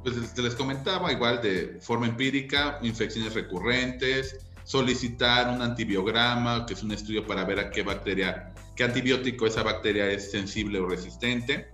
Pues 0.03 0.37
les 0.37 0.55
comentaba, 0.55 1.11
igual 1.11 1.41
de 1.41 1.79
forma 1.81 2.07
empírica, 2.07 2.79
infecciones 2.83 3.35
recurrentes, 3.35 4.47
solicitar 4.65 5.49
un 5.49 5.63
antibiograma, 5.63 6.67
que 6.67 6.75
es 6.75 6.83
un 6.83 6.93
estudio 6.93 7.27
para 7.27 7.45
ver 7.45 7.61
a 7.61 7.71
qué 7.71 7.83
bacteria, 7.83 8.53
qué 8.77 8.85
antibiótico 8.85 9.47
esa 9.47 9.63
bacteria 9.63 10.11
es 10.11 10.31
sensible 10.31 10.79
o 10.81 10.89
resistente 10.89 11.71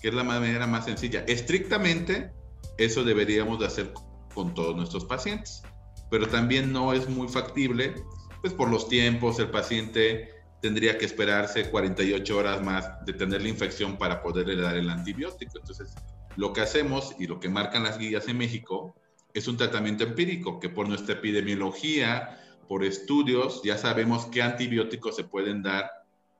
que 0.00 0.08
es 0.08 0.14
la 0.14 0.24
manera 0.24 0.66
más 0.66 0.84
sencilla. 0.84 1.24
Estrictamente, 1.26 2.30
eso 2.76 3.04
deberíamos 3.04 3.58
de 3.58 3.66
hacer 3.66 3.92
con 4.34 4.54
todos 4.54 4.76
nuestros 4.76 5.04
pacientes, 5.04 5.62
pero 6.10 6.28
también 6.28 6.72
no 6.72 6.92
es 6.92 7.08
muy 7.08 7.28
factible, 7.28 7.94
pues 8.40 8.52
por 8.52 8.70
los 8.70 8.88
tiempos, 8.88 9.38
el 9.38 9.50
paciente 9.50 10.30
tendría 10.62 10.98
que 10.98 11.04
esperarse 11.04 11.70
48 11.70 12.36
horas 12.36 12.62
más 12.62 13.04
de 13.04 13.12
tener 13.12 13.42
la 13.42 13.48
infección 13.48 13.96
para 13.96 14.22
poderle 14.22 14.56
dar 14.56 14.76
el 14.76 14.90
antibiótico. 14.90 15.58
Entonces, 15.58 15.94
lo 16.36 16.52
que 16.52 16.60
hacemos 16.60 17.14
y 17.18 17.26
lo 17.26 17.40
que 17.40 17.48
marcan 17.48 17.84
las 17.84 17.98
guías 17.98 18.28
en 18.28 18.38
México 18.38 18.94
es 19.34 19.46
un 19.48 19.56
tratamiento 19.56 20.04
empírico, 20.04 20.58
que 20.58 20.68
por 20.68 20.88
nuestra 20.88 21.14
epidemiología, 21.14 22.40
por 22.68 22.84
estudios, 22.84 23.62
ya 23.62 23.78
sabemos 23.78 24.26
qué 24.26 24.42
antibióticos 24.42 25.16
se 25.16 25.24
pueden 25.24 25.62
dar 25.62 25.90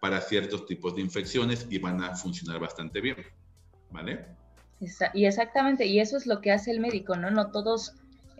para 0.00 0.20
ciertos 0.20 0.66
tipos 0.66 0.94
de 0.94 1.02
infecciones 1.02 1.66
y 1.70 1.78
van 1.78 2.02
a 2.02 2.14
funcionar 2.14 2.60
bastante 2.60 3.00
bien. 3.00 3.16
¿vale? 3.90 4.24
Y 5.14 5.26
exactamente, 5.26 5.86
y 5.86 5.98
eso 5.98 6.16
es 6.16 6.26
lo 6.26 6.40
que 6.40 6.52
hace 6.52 6.70
el 6.70 6.80
médico, 6.80 7.16
¿no? 7.16 7.30
No 7.30 7.50
todos 7.50 7.94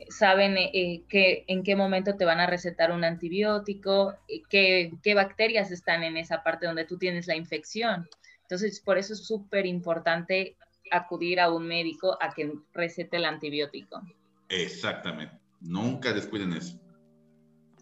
saben 0.09 0.57
eh, 0.57 0.71
eh, 0.73 1.03
que, 1.09 1.45
en 1.49 1.65
qué 1.65 1.75
momento 1.75 2.17
te 2.17 2.25
van 2.25 2.39
a 2.39 2.47
recetar 2.47 2.93
un 2.93 3.03
antibiótico, 3.03 4.15
eh, 4.29 4.43
qué, 4.49 4.93
qué, 5.03 5.15
bacterias 5.15 5.73
están 5.73 6.05
en 6.05 6.17
esa 6.17 6.45
parte 6.45 6.67
donde 6.67 6.85
tú 6.85 6.97
tienes 6.97 7.27
la 7.27 7.35
infección. 7.35 8.09
Entonces, 8.43 8.81
por 8.81 8.99
eso 8.99 9.15
es 9.15 9.27
súper 9.27 9.67
importante 9.67 10.57
acudir 10.93 11.41
a 11.41 11.51
un 11.51 11.67
médico 11.67 12.17
a 12.21 12.33
que 12.33 12.53
recete 12.73 13.17
el 13.17 13.25
antibiótico. 13.25 14.01
Exactamente, 14.49 15.37
nunca 15.61 16.13
descuiden 16.13 16.53
eso. 16.53 16.79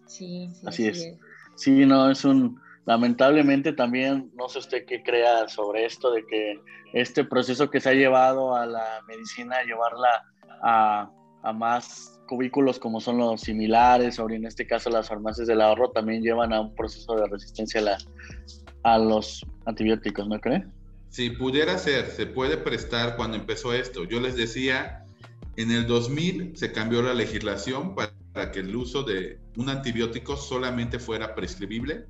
Sí, 0.07 0.49
sí 0.53 0.65
así, 0.65 0.87
es. 0.87 1.13
Sí, 1.55 1.85
no, 1.85 2.09
es 2.09 2.25
un, 2.25 2.59
lamentablemente 2.87 3.73
también, 3.73 4.31
no 4.33 4.47
sé 4.47 4.59
usted 4.59 4.85
qué 4.85 5.03
crea 5.03 5.49
sobre 5.49 5.85
esto, 5.85 6.09
de 6.09 6.25
que 6.25 6.59
este 6.93 7.25
proceso 7.25 7.69
que 7.69 7.81
se 7.81 7.89
ha 7.89 7.93
llevado 7.93 8.55
a 8.55 8.65
la 8.65 9.01
medicina, 9.07 9.57
llevarla 9.63 10.23
a, 10.63 11.11
más 11.53 12.19
cubículos 12.27 12.79
como 12.79 12.99
son 12.99 13.17
los 13.17 13.41
similares, 13.41 14.19
o 14.19 14.29
en 14.29 14.45
este 14.45 14.65
caso 14.65 14.89
las 14.89 15.07
farmacias 15.07 15.47
del 15.47 15.61
ahorro, 15.61 15.91
también 15.91 16.21
llevan 16.21 16.53
a 16.53 16.61
un 16.61 16.75
proceso 16.75 17.15
de 17.15 17.27
resistencia 17.27 17.81
a, 18.83 18.93
a 18.93 18.97
los 18.97 19.45
antibióticos, 19.65 20.27
¿no 20.27 20.39
cree? 20.39 20.65
Si 21.09 21.29
pudiera 21.29 21.77
ser, 21.77 22.07
se 22.07 22.25
puede 22.25 22.57
prestar 22.57 23.15
cuando 23.17 23.37
empezó 23.37 23.73
esto. 23.73 24.05
Yo 24.05 24.19
les 24.19 24.35
decía, 24.35 25.05
en 25.57 25.71
el 25.71 25.87
2000 25.87 26.55
se 26.55 26.71
cambió 26.71 27.01
la 27.01 27.13
legislación 27.13 27.95
para 27.95 28.51
que 28.51 28.59
el 28.59 28.75
uso 28.75 29.03
de 29.03 29.39
un 29.57 29.69
antibiótico 29.69 30.37
solamente 30.37 30.99
fuera 30.99 31.33
prescribible 31.33 32.05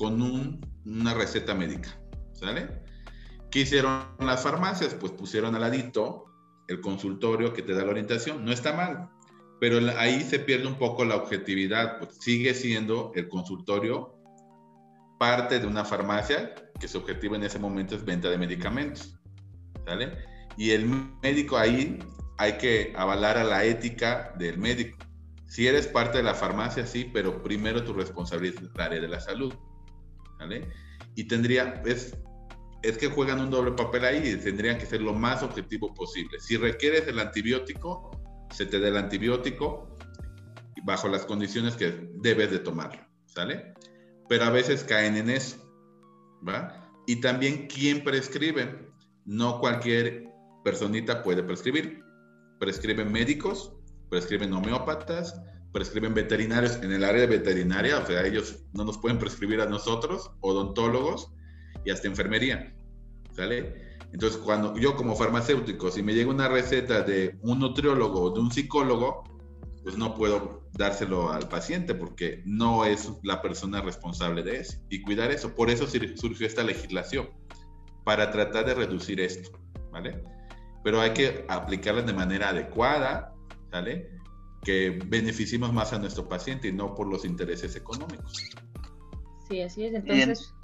con 0.00 0.22
una 0.86 1.12
receta 1.12 1.54
médica, 1.54 2.00
¿sale? 2.32 2.70
¿Qué 3.50 3.60
hicieron 3.60 4.06
las 4.18 4.42
farmacias? 4.42 4.94
Pues 4.94 5.12
pusieron 5.12 5.54
al 5.54 5.60
ladito 5.60 6.24
el 6.68 6.80
consultorio 6.80 7.52
que 7.52 7.60
te 7.60 7.74
da 7.74 7.84
la 7.84 7.90
orientación. 7.90 8.42
No 8.42 8.50
está 8.50 8.72
mal, 8.72 9.10
pero 9.60 9.78
ahí 9.98 10.22
se 10.22 10.38
pierde 10.38 10.68
un 10.68 10.76
poco 10.76 11.04
la 11.04 11.16
objetividad. 11.16 11.98
Pues 11.98 12.16
sigue 12.18 12.54
siendo 12.54 13.12
el 13.14 13.28
consultorio 13.28 14.16
parte 15.18 15.60
de 15.60 15.66
una 15.66 15.84
farmacia 15.84 16.54
que 16.80 16.88
su 16.88 16.96
objetivo 16.96 17.36
en 17.36 17.44
ese 17.44 17.58
momento 17.58 17.94
es 17.94 18.02
venta 18.02 18.30
de 18.30 18.38
medicamentos, 18.38 19.20
¿sale? 19.84 20.16
Y 20.56 20.70
el 20.70 20.86
médico 21.22 21.58
ahí 21.58 21.98
hay 22.38 22.56
que 22.56 22.94
avalar 22.96 23.36
a 23.36 23.44
la 23.44 23.66
ética 23.66 24.34
del 24.38 24.56
médico. 24.56 24.96
Si 25.46 25.66
eres 25.66 25.86
parte 25.86 26.16
de 26.16 26.24
la 26.24 26.32
farmacia, 26.32 26.86
sí, 26.86 27.10
pero 27.12 27.42
primero 27.42 27.84
tu 27.84 27.92
responsabilidad 27.92 28.62
es 28.62 28.70
el 28.74 28.80
área 28.80 28.98
de 28.98 29.08
la 29.08 29.20
salud. 29.20 29.52
Y 31.14 31.24
tendría, 31.24 31.82
es, 31.84 32.16
es 32.82 32.98
que 32.98 33.08
juegan 33.08 33.40
un 33.40 33.50
doble 33.50 33.72
papel 33.72 34.04
ahí 34.04 34.28
y 34.28 34.36
tendrían 34.36 34.78
que 34.78 34.86
ser 34.86 35.02
lo 35.02 35.12
más 35.12 35.42
objetivo 35.42 35.92
posible. 35.92 36.38
Si 36.40 36.56
requieres 36.56 37.06
el 37.08 37.18
antibiótico, 37.18 38.10
se 38.54 38.66
te 38.66 38.80
da 38.80 38.88
el 38.88 38.96
antibiótico 38.96 39.96
bajo 40.84 41.08
las 41.08 41.24
condiciones 41.24 41.74
que 41.74 42.10
debes 42.14 42.50
de 42.50 42.58
tomarlo, 42.58 43.02
¿sale? 43.26 43.74
Pero 44.28 44.44
a 44.44 44.50
veces 44.50 44.84
caen 44.84 45.16
en 45.16 45.30
eso, 45.30 45.56
¿va? 46.48 46.90
Y 47.06 47.16
también 47.16 47.66
quién 47.66 48.02
prescribe. 48.04 48.88
No 49.26 49.60
cualquier 49.60 50.28
personita 50.64 51.22
puede 51.22 51.42
prescribir. 51.42 52.02
Prescriben 52.58 53.12
médicos, 53.12 53.72
prescriben 54.08 54.52
homeópatas, 54.52 55.40
prescriben 55.72 56.14
veterinarios 56.14 56.76
en 56.82 56.92
el 56.92 57.04
área 57.04 57.22
de 57.22 57.26
veterinaria, 57.26 57.98
o 57.98 58.06
sea, 58.06 58.26
ellos 58.26 58.64
no 58.72 58.84
nos 58.84 58.98
pueden 58.98 59.18
prescribir 59.18 59.60
a 59.60 59.66
nosotros, 59.66 60.30
odontólogos 60.40 61.32
y 61.84 61.90
hasta 61.90 62.08
enfermería, 62.08 62.74
¿sale? 63.32 63.98
Entonces, 64.12 64.40
cuando 64.40 64.76
yo 64.76 64.96
como 64.96 65.14
farmacéutico, 65.14 65.90
si 65.90 66.02
me 66.02 66.14
llega 66.14 66.30
una 66.30 66.48
receta 66.48 67.02
de 67.02 67.38
un 67.42 67.60
nutriólogo 67.60 68.22
o 68.22 68.30
de 68.30 68.40
un 68.40 68.50
psicólogo, 68.50 69.22
pues 69.82 69.96
no 69.96 70.14
puedo 70.14 70.68
dárselo 70.72 71.32
al 71.32 71.48
paciente 71.48 71.94
porque 71.94 72.42
no 72.44 72.84
es 72.84 73.10
la 73.22 73.40
persona 73.40 73.80
responsable 73.80 74.42
de 74.42 74.58
eso 74.58 74.78
y 74.88 75.00
cuidar 75.02 75.30
eso. 75.30 75.54
Por 75.54 75.70
eso 75.70 75.86
surgió 75.86 76.46
esta 76.46 76.64
legislación, 76.64 77.28
para 78.04 78.30
tratar 78.30 78.66
de 78.66 78.74
reducir 78.74 79.20
esto, 79.20 79.50
¿vale? 79.92 80.22
Pero 80.82 81.00
hay 81.00 81.12
que 81.12 81.44
aplicarla 81.48 82.02
de 82.02 82.12
manera 82.12 82.48
adecuada, 82.48 83.34
¿vale? 83.70 84.19
Que 84.62 84.98
beneficiemos 85.06 85.72
más 85.72 85.92
a 85.92 85.98
nuestro 85.98 86.28
paciente 86.28 86.68
y 86.68 86.72
no 86.72 86.94
por 86.94 87.08
los 87.08 87.24
intereses 87.24 87.76
económicos. 87.76 88.50
Sí, 89.48 89.62
así 89.62 89.84
es. 89.86 89.94
Entonces, 89.94 90.54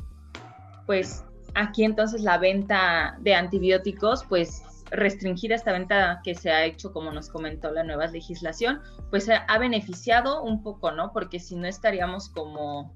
pues 0.87 1.25
aquí 1.55 1.85
entonces 1.85 2.23
la 2.23 2.39
venta 2.39 3.17
de 3.21 3.35
antibióticos, 3.35 4.25
pues 4.25 4.63
restringida 4.91 5.55
esta 5.57 5.73
venta 5.73 6.21
que 6.23 6.35
se 6.35 6.51
ha 6.51 6.65
hecho, 6.65 6.93
como 6.93 7.11
nos 7.11 7.29
comentó 7.29 7.73
la 7.73 7.83
nueva 7.83 8.07
legislación, 8.07 8.81
pues 9.11 9.29
ha 9.29 9.59
beneficiado 9.59 10.43
un 10.43 10.63
poco, 10.63 10.93
¿no? 10.93 11.13
Porque 11.13 11.41
si 11.41 11.57
no 11.57 11.67
estaríamos 11.67 12.29
como 12.29 12.95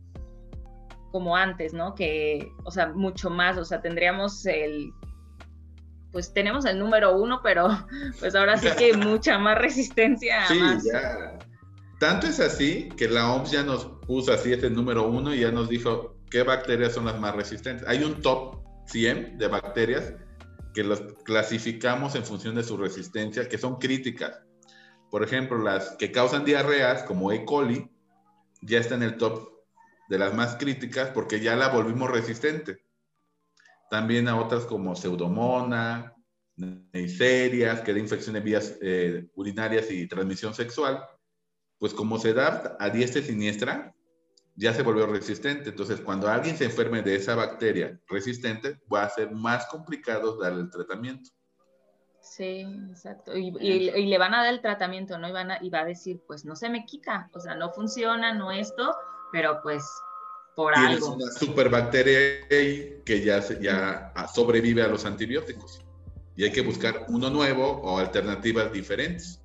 como 1.11 1.37
antes, 1.37 1.73
¿no? 1.73 1.95
Que, 1.95 2.53
o 2.65 2.71
sea, 2.71 2.89
mucho 2.93 3.31
más, 3.31 3.59
o 3.59 3.65
sea, 3.65 3.81
tendríamos 3.81 4.47
el, 4.47 4.93
pues 6.12 6.33
tenemos 6.33 6.64
el 6.64 6.79
número 6.79 7.16
uno, 7.16 7.40
pero 7.42 7.68
pues 8.20 8.35
ahora 8.35 8.57
sí 8.57 8.68
que 8.77 8.96
mucha 8.96 9.38
más 9.38 9.59
resistencia. 9.59 10.46
Sí, 10.46 10.61
ya. 10.92 11.38
Tanto 11.99 12.27
es 12.27 12.40
así 12.40 12.88
que 12.96 13.09
la 13.09 13.33
OMS 13.33 13.51
ya 13.51 13.62
nos 13.62 13.85
puso 14.07 14.33
así 14.33 14.53
este 14.53 14.70
número 14.70 15.07
uno 15.07 15.35
y 15.35 15.40
ya 15.40 15.51
nos 15.51 15.68
dijo 15.68 16.16
qué 16.31 16.42
bacterias 16.42 16.94
son 16.94 17.05
las 17.05 17.20
más 17.20 17.35
resistentes. 17.35 17.87
Hay 17.87 18.03
un 18.03 18.23
top 18.23 18.61
100 18.87 19.37
de 19.37 19.49
bacterias 19.49 20.14
que 20.73 20.83
los 20.83 21.01
clasificamos 21.25 22.14
en 22.14 22.25
función 22.25 22.55
de 22.55 22.62
su 22.62 22.77
resistencia, 22.77 23.49
que 23.49 23.59
son 23.59 23.77
críticas. 23.77 24.40
Por 25.11 25.23
ejemplo, 25.23 25.59
las 25.59 25.96
que 25.96 26.12
causan 26.12 26.44
diarreas, 26.44 27.03
como 27.03 27.33
E. 27.33 27.44
coli, 27.44 27.90
ya 28.62 28.79
está 28.79 28.94
en 28.94 29.03
el 29.03 29.16
top 29.16 29.51
de 30.09 30.18
las 30.18 30.35
más 30.35 30.57
críticas 30.57 31.11
porque 31.11 31.40
ya 31.40 31.57
la 31.57 31.68
volvimos 31.68 32.11
resistente. 32.11 32.83
También 33.90 34.29
a 34.29 34.40
otras 34.40 34.66
como 34.66 34.94
pseudomona, 34.94 36.14
neiserias, 36.55 37.81
que 37.81 37.92
da 37.92 37.98
infección 37.98 38.35
de 38.35 38.40
vías 38.40 38.79
eh, 38.81 39.29
urinarias 39.35 39.90
y 39.90 40.07
transmisión 40.07 40.55
sexual, 40.55 41.05
pues 41.79 41.92
como 41.92 42.18
se 42.18 42.33
da 42.33 42.76
a 42.79 42.88
diestra 42.88 43.20
y 43.20 43.24
siniestra, 43.24 43.92
ya 44.55 44.72
se 44.72 44.83
volvió 44.83 45.07
resistente. 45.07 45.70
Entonces, 45.70 46.00
cuando 46.00 46.29
alguien 46.29 46.57
se 46.57 46.66
enferme 46.66 47.03
de 47.03 47.16
esa 47.16 47.35
bacteria 47.35 47.98
resistente, 48.09 48.79
va 48.92 49.03
a 49.03 49.11
ser 49.11 49.33
más 49.33 49.66
complicado 49.66 50.38
darle 50.38 50.61
el 50.61 50.70
tratamiento. 50.70 51.31
Sí, 52.20 52.61
exacto. 52.90 53.37
Y, 53.37 53.50
le 53.50 54.18
van 54.18 54.35
a 54.35 54.44
dar 54.44 54.55
el 54.55 54.61
tratamiento, 54.61 55.18
¿no? 55.18 55.29
Y, 55.29 55.33
van 55.33 55.50
a, 55.50 55.59
y 55.61 55.68
va 55.68 55.81
a 55.81 55.85
decir, 55.85 56.22
pues 56.29 56.44
no 56.44 56.55
se 56.55 56.68
me 56.68 56.85
quita, 56.85 57.29
o 57.33 57.40
sea, 57.40 57.57
no 57.57 57.72
funciona, 57.72 58.35
no 58.35 58.53
esto, 58.53 58.94
pero 59.33 59.61
pues 59.62 59.83
por 60.61 60.75
Tienes 60.75 60.96
algo. 60.96 61.14
una 61.14 61.33
superbacteria 61.33 62.18
que 62.49 63.23
ya, 63.25 63.40
ya 63.61 64.12
sobrevive 64.35 64.83
a 64.83 64.88
los 64.88 65.07
antibióticos. 65.07 65.81
Y 66.37 66.44
hay 66.44 66.53
que 66.53 66.61
buscar 66.61 67.07
uno 67.09 67.31
nuevo 67.31 67.81
o 67.83 67.99
alternativas 67.99 68.70
diferentes. 68.70 69.40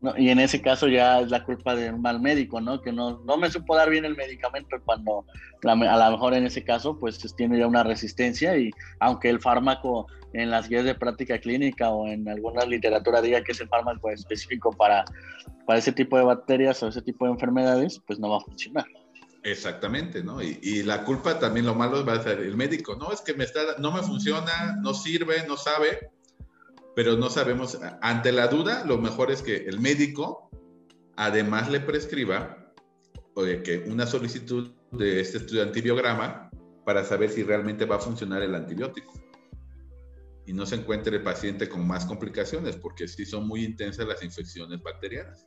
No, 0.00 0.16
y 0.16 0.30
en 0.30 0.40
ese 0.40 0.62
caso 0.62 0.88
ya 0.88 1.20
es 1.20 1.30
la 1.30 1.44
culpa 1.44 1.76
de 1.76 1.92
un 1.92 2.00
mal 2.00 2.20
médico, 2.22 2.58
¿no? 2.58 2.80
Que 2.80 2.90
no, 2.90 3.20
no 3.26 3.36
me 3.36 3.50
supo 3.50 3.76
dar 3.76 3.90
bien 3.90 4.06
el 4.06 4.16
medicamento 4.16 4.78
cuando 4.82 5.26
a 5.62 5.74
lo 5.74 6.10
mejor 6.12 6.32
en 6.32 6.46
ese 6.46 6.64
caso 6.64 6.98
pues 6.98 7.18
tiene 7.36 7.58
ya 7.58 7.66
una 7.66 7.82
resistencia 7.82 8.56
y 8.56 8.70
aunque 8.98 9.28
el 9.28 9.40
fármaco 9.40 10.06
en 10.32 10.50
las 10.50 10.70
guías 10.70 10.86
de 10.86 10.94
práctica 10.94 11.38
clínica 11.38 11.90
o 11.90 12.06
en 12.06 12.26
alguna 12.26 12.64
literatura 12.64 13.20
diga 13.20 13.42
que 13.42 13.52
es 13.52 13.60
el 13.60 13.68
fármaco 13.68 14.08
específico 14.08 14.72
para, 14.72 15.04
para 15.66 15.78
ese 15.78 15.92
tipo 15.92 16.16
de 16.16 16.24
bacterias 16.24 16.82
o 16.82 16.88
ese 16.88 17.02
tipo 17.02 17.26
de 17.26 17.32
enfermedades, 17.32 18.00
pues 18.06 18.18
no 18.18 18.30
va 18.30 18.38
a 18.38 18.40
funcionar. 18.40 18.86
Exactamente, 19.42 20.22
¿no? 20.22 20.42
Y, 20.42 20.58
y, 20.62 20.82
la 20.82 21.04
culpa 21.04 21.38
también 21.38 21.64
lo 21.64 21.74
malo 21.74 22.04
va 22.04 22.14
a 22.14 22.22
ser 22.22 22.40
el 22.40 22.56
médico, 22.56 22.96
no, 22.96 23.10
es 23.10 23.22
que 23.22 23.32
me 23.32 23.44
está, 23.44 23.78
no 23.78 23.90
me 23.90 24.02
funciona, 24.02 24.76
no 24.82 24.92
sirve, 24.92 25.46
no 25.46 25.56
sabe, 25.56 26.10
pero 26.94 27.16
no 27.16 27.30
sabemos, 27.30 27.78
ante 28.02 28.32
la 28.32 28.48
duda, 28.48 28.84
lo 28.84 28.98
mejor 28.98 29.30
es 29.30 29.40
que 29.40 29.56
el 29.56 29.80
médico 29.80 30.50
además 31.16 31.70
le 31.70 31.80
prescriba 31.80 32.72
oye, 33.34 33.62
que 33.62 33.78
una 33.78 34.06
solicitud 34.06 34.72
de 34.92 35.20
este 35.20 35.38
estudio 35.38 35.62
de 35.62 35.68
antibiograma 35.68 36.50
para 36.84 37.04
saber 37.04 37.30
si 37.30 37.42
realmente 37.42 37.84
va 37.84 37.96
a 37.96 38.00
funcionar 38.00 38.42
el 38.42 38.54
antibiótico 38.54 39.12
y 40.46 40.52
no 40.52 40.66
se 40.66 40.76
encuentre 40.76 41.16
el 41.16 41.22
paciente 41.22 41.68
con 41.68 41.86
más 41.86 42.06
complicaciones, 42.06 42.76
porque 42.76 43.06
sí 43.06 43.24
son 43.24 43.46
muy 43.46 43.64
intensas 43.64 44.06
las 44.06 44.22
infecciones 44.24 44.82
bacterianas. 44.82 45.46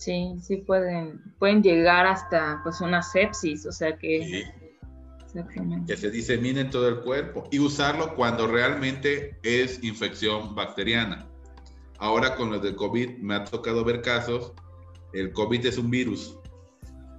Sí, 0.00 0.34
sí 0.40 0.56
pueden, 0.56 1.20
pueden 1.38 1.62
llegar 1.62 2.06
hasta 2.06 2.62
pues 2.62 2.80
una 2.80 3.02
sepsis, 3.02 3.66
o 3.66 3.72
sea 3.72 3.98
que... 3.98 4.50
Que 5.86 5.96
se 5.96 6.10
disemine 6.10 6.62
en 6.62 6.70
todo 6.70 6.88
el 6.88 7.02
cuerpo 7.02 7.46
y 7.50 7.58
usarlo 7.58 8.16
cuando 8.16 8.46
realmente 8.46 9.38
es 9.42 9.84
infección 9.84 10.54
bacteriana. 10.54 11.28
Ahora 11.98 12.34
con 12.34 12.50
los 12.50 12.62
del 12.62 12.76
COVID 12.76 13.18
me 13.18 13.34
ha 13.34 13.44
tocado 13.44 13.84
ver 13.84 14.00
casos, 14.00 14.54
el 15.12 15.32
COVID 15.32 15.66
es 15.66 15.76
un 15.76 15.90
virus, 15.90 16.34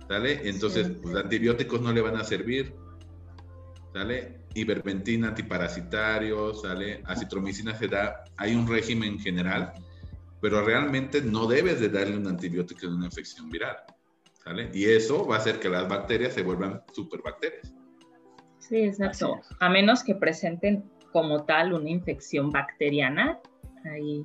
¿sale? 0.07 0.49
Entonces, 0.49 0.89
los 0.89 0.97
pues, 1.01 1.15
antibióticos 1.17 1.81
no 1.81 1.93
le 1.93 2.01
van 2.01 2.17
a 2.17 2.23
servir, 2.23 2.73
¿sale? 3.93 4.39
Ivermectina, 4.55 5.27
antiparasitario, 5.27 6.55
¿sale? 6.55 7.03
Acitromicina 7.05 7.75
se 7.77 7.87
da, 7.87 8.23
hay 8.37 8.55
un 8.55 8.67
régimen 8.67 9.19
general 9.19 9.71
pero 10.41 10.65
realmente 10.65 11.21
no 11.21 11.45
debes 11.45 11.79
de 11.79 11.89
darle 11.89 12.17
un 12.17 12.27
antibiótico 12.27 12.87
en 12.87 12.93
una 12.93 13.05
infección 13.05 13.49
viral. 13.49 13.77
¿sale? 14.43 14.71
Y 14.73 14.85
eso 14.85 15.25
va 15.25 15.35
a 15.35 15.39
hacer 15.39 15.59
que 15.59 15.69
las 15.69 15.87
bacterias 15.87 16.33
se 16.33 16.41
vuelvan 16.41 16.81
superbacterias. 16.91 17.73
Sí, 18.57 18.77
exacto. 18.77 19.39
A 19.59 19.69
menos 19.69 20.03
que 20.03 20.15
presenten 20.15 20.83
como 21.11 21.45
tal 21.45 21.73
una 21.73 21.89
infección 21.89 22.49
bacteriana, 22.49 23.39
ahí. 23.85 24.23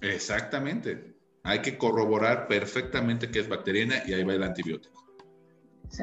Exactamente. 0.00 1.14
Hay 1.44 1.60
que 1.60 1.76
corroborar 1.76 2.48
perfectamente 2.48 3.30
que 3.30 3.40
es 3.40 3.48
bacteriana 3.48 4.02
y 4.06 4.12
ahí 4.12 4.24
va 4.24 4.34
el 4.34 4.42
antibiótico. 4.42 5.00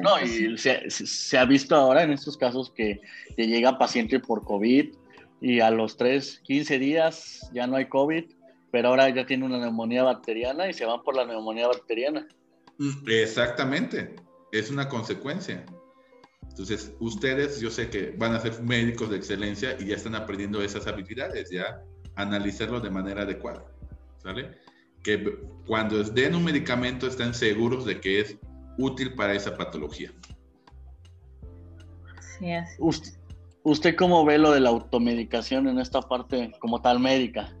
No, 0.02 0.20
y 0.20 0.56
se, 0.56 1.36
ha 1.36 1.44
visto 1.44 1.74
ahora 1.74 2.04
en 2.04 2.12
estos 2.12 2.36
casos 2.36 2.70
que, 2.70 3.00
que 3.36 3.48
llega 3.48 3.76
paciente 3.76 4.20
por 4.20 4.44
COVID 4.44 4.94
y 5.40 5.60
a 5.60 5.70
los 5.70 5.96
3, 5.96 6.42
15 6.44 6.78
días 6.78 7.50
ya 7.52 7.66
no 7.66 7.76
hay 7.76 7.86
COVID 7.86 8.24
pero 8.70 8.88
ahora 8.88 9.08
ya 9.08 9.26
tiene 9.26 9.46
una 9.46 9.58
neumonía 9.58 10.02
bacteriana 10.02 10.68
y 10.68 10.72
se 10.72 10.84
van 10.84 11.02
por 11.02 11.16
la 11.16 11.24
neumonía 11.24 11.66
bacteriana. 11.66 12.26
Mm, 12.78 13.08
exactamente, 13.08 14.16
es 14.52 14.70
una 14.70 14.88
consecuencia. 14.88 15.64
Entonces, 16.48 16.94
ustedes, 17.00 17.60
yo 17.60 17.70
sé 17.70 17.90
que 17.90 18.14
van 18.18 18.34
a 18.34 18.40
ser 18.40 18.62
médicos 18.62 19.10
de 19.10 19.16
excelencia 19.16 19.76
y 19.78 19.86
ya 19.86 19.96
están 19.96 20.14
aprendiendo 20.14 20.62
esas 20.62 20.86
habilidades, 20.86 21.50
ya 21.50 21.80
analizarlo 22.16 22.80
de 22.80 22.90
manera 22.90 23.22
adecuada, 23.22 23.64
¿sale? 24.18 24.58
Que 25.02 25.38
cuando 25.66 26.02
den 26.02 26.34
un 26.34 26.44
medicamento 26.44 27.06
estén 27.06 27.34
seguros 27.34 27.84
de 27.84 28.00
que 28.00 28.20
es 28.20 28.36
útil 28.78 29.14
para 29.14 29.34
esa 29.34 29.56
patología. 29.56 30.12
Sí, 32.38 32.52
así. 32.52 32.76
¿Usted, 32.78 33.20
¿Usted 33.62 33.94
cómo 33.94 34.24
ve 34.24 34.38
lo 34.38 34.52
de 34.52 34.60
la 34.60 34.70
automedicación 34.70 35.68
en 35.68 35.78
esta 35.78 36.00
parte 36.00 36.52
como 36.60 36.80
tal 36.80 36.98
médica? 36.98 37.54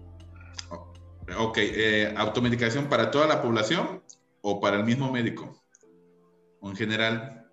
Ok, 1.38 1.58
eh, 1.58 2.14
¿automedicación 2.16 2.88
para 2.88 3.10
toda 3.10 3.26
la 3.26 3.42
población 3.42 4.02
o 4.42 4.60
para 4.60 4.76
el 4.76 4.84
mismo 4.84 5.10
médico? 5.12 5.62
¿O 6.60 6.70
en 6.70 6.76
general? 6.76 7.46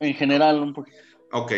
En 0.00 0.14
general, 0.14 0.62
un 0.62 0.72
poquito. 0.72 0.98
Ok, 1.32 1.52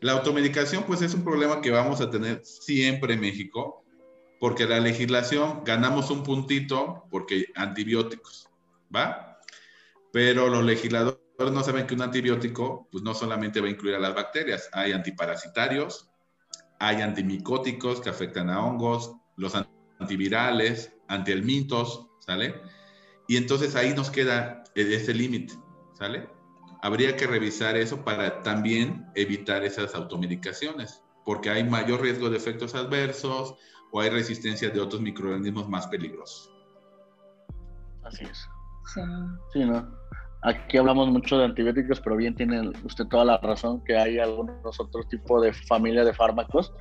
la 0.00 0.12
automedicación 0.12 0.84
pues 0.84 1.02
es 1.02 1.14
un 1.14 1.24
problema 1.24 1.60
que 1.60 1.70
vamos 1.70 2.00
a 2.00 2.10
tener 2.10 2.44
siempre 2.44 3.14
en 3.14 3.20
México, 3.20 3.84
porque 4.38 4.66
la 4.66 4.78
legislación 4.78 5.62
ganamos 5.64 6.10
un 6.10 6.22
puntito 6.22 7.04
porque 7.10 7.46
antibióticos, 7.56 8.48
¿va? 8.94 9.40
Pero 10.12 10.48
los 10.48 10.64
legisladores 10.64 11.18
no 11.52 11.62
saben 11.62 11.86
que 11.86 11.94
un 11.94 12.02
antibiótico 12.02 12.88
pues 12.92 13.02
no 13.02 13.14
solamente 13.14 13.60
va 13.60 13.66
a 13.66 13.70
incluir 13.70 13.96
a 13.96 14.00
las 14.00 14.14
bacterias, 14.14 14.68
hay 14.72 14.92
antiparasitarios, 14.92 16.08
hay 16.78 17.02
antimicóticos 17.02 18.00
que 18.00 18.10
afectan 18.10 18.50
a 18.50 18.64
hongos, 18.64 19.16
los 19.36 19.54
antivirales, 19.98 20.92
antielmintos, 21.08 22.08
¿sale? 22.20 22.60
Y 23.26 23.36
entonces 23.36 23.76
ahí 23.76 23.94
nos 23.94 24.10
queda 24.10 24.64
ese 24.74 25.14
límite, 25.14 25.54
¿sale? 25.94 26.28
Habría 26.82 27.16
que 27.16 27.26
revisar 27.26 27.76
eso 27.76 28.04
para 28.04 28.42
también 28.42 29.06
evitar 29.14 29.64
esas 29.64 29.94
automedicaciones, 29.94 31.02
porque 31.24 31.50
hay 31.50 31.64
mayor 31.64 32.00
riesgo 32.00 32.30
de 32.30 32.36
efectos 32.36 32.74
adversos 32.74 33.54
o 33.90 34.00
hay 34.00 34.10
resistencia 34.10 34.70
de 34.70 34.80
otros 34.80 35.02
microorganismos 35.02 35.68
más 35.68 35.86
peligrosos. 35.88 36.54
Así 38.04 38.24
es. 38.24 38.48
Sí. 38.94 39.00
Sí, 39.52 39.64
¿no? 39.64 39.98
Aquí 40.42 40.78
hablamos 40.78 41.08
mucho 41.08 41.36
de 41.36 41.46
antibióticos, 41.46 42.00
pero 42.00 42.16
bien 42.16 42.34
tiene 42.36 42.70
usted 42.84 43.06
toda 43.06 43.24
la 43.24 43.38
razón 43.38 43.82
que 43.84 43.96
hay 43.98 44.18
algunos 44.18 44.78
otros 44.78 45.08
tipos 45.08 45.42
de 45.42 45.52
familia 45.52 46.04
de 46.04 46.14
fármacos 46.14 46.72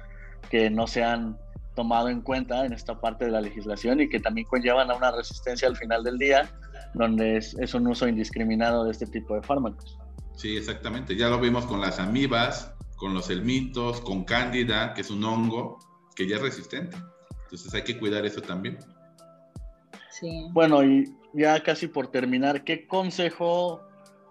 que 0.49 0.69
no 0.69 0.85
se 0.85 1.03
han 1.03 1.37
tomado 1.77 2.09
en 2.09 2.21
cuenta 2.21 2.65
en 2.65 2.73
esta 2.73 2.99
parte 2.99 3.25
de 3.25 3.31
la 3.31 3.39
legislación 3.39 4.01
y 4.01 4.09
que 4.09 4.19
también 4.19 4.47
conllevan 4.47 4.89
a 4.89 4.95
una 4.95 5.11
resistencia 5.11 5.67
al 5.67 5.77
final 5.77 6.03
del 6.03 6.17
día, 6.17 6.49
donde 6.95 7.37
es, 7.37 7.53
es 7.59 7.75
un 7.75 7.85
uso 7.85 8.07
indiscriminado 8.07 8.83
de 8.83 8.91
este 8.91 9.05
tipo 9.05 9.35
de 9.35 9.43
fármacos. 9.43 9.99
Sí, 10.35 10.57
exactamente. 10.57 11.15
Ya 11.15 11.29
lo 11.29 11.39
vimos 11.39 11.67
con 11.67 11.79
las 11.79 11.99
amibas, 11.99 12.73
con 12.95 13.13
los 13.13 13.29
elmitos, 13.29 14.01
con 14.01 14.23
cándida, 14.23 14.95
que 14.95 15.01
es 15.01 15.11
un 15.11 15.23
hongo 15.23 15.77
que 16.15 16.27
ya 16.27 16.37
es 16.37 16.41
resistente. 16.41 16.97
Entonces 17.43 17.71
hay 17.75 17.83
que 17.83 17.99
cuidar 17.99 18.25
eso 18.25 18.41
también. 18.41 18.79
Sí. 20.09 20.47
Bueno, 20.49 20.83
y 20.83 21.05
ya 21.35 21.61
casi 21.61 21.85
por 21.85 22.07
terminar, 22.07 22.63
¿qué 22.63 22.87
consejo 22.87 23.86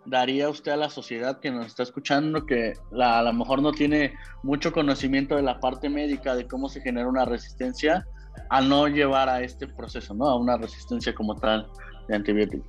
daría 0.07 0.49
usted 0.49 0.73
a 0.73 0.77
la 0.77 0.91
sociedad 0.91 1.41
que 1.41 1.51
nos 1.51 1.67
está 1.67 1.83
escuchando, 1.83 2.47
que 2.47 2.75
a 3.01 3.23
lo 3.23 3.33
mejor 3.33 3.63
no 3.63 3.73
tiene 3.73 4.15
mucho 4.43 4.73
conocimiento 4.73 5.37
de 5.37 5.43
la 5.43 5.61
parte 5.61 5.89
médica, 5.89 6.35
de 6.35 6.47
cómo 6.47 6.69
se 6.69 6.81
genera 6.81 7.09
una 7.09 7.25
resistencia, 7.25 8.07
a 8.51 8.61
no 8.61 8.87
llevar 8.87 9.29
a 9.29 9.43
este 9.43 9.67
proceso, 9.67 10.15
¿no? 10.15 10.29
A 10.29 10.37
una 10.37 10.57
resistencia 10.57 11.15
como 11.15 11.35
tal 11.37 11.69
de 12.09 12.17
antibiótico? 12.17 12.67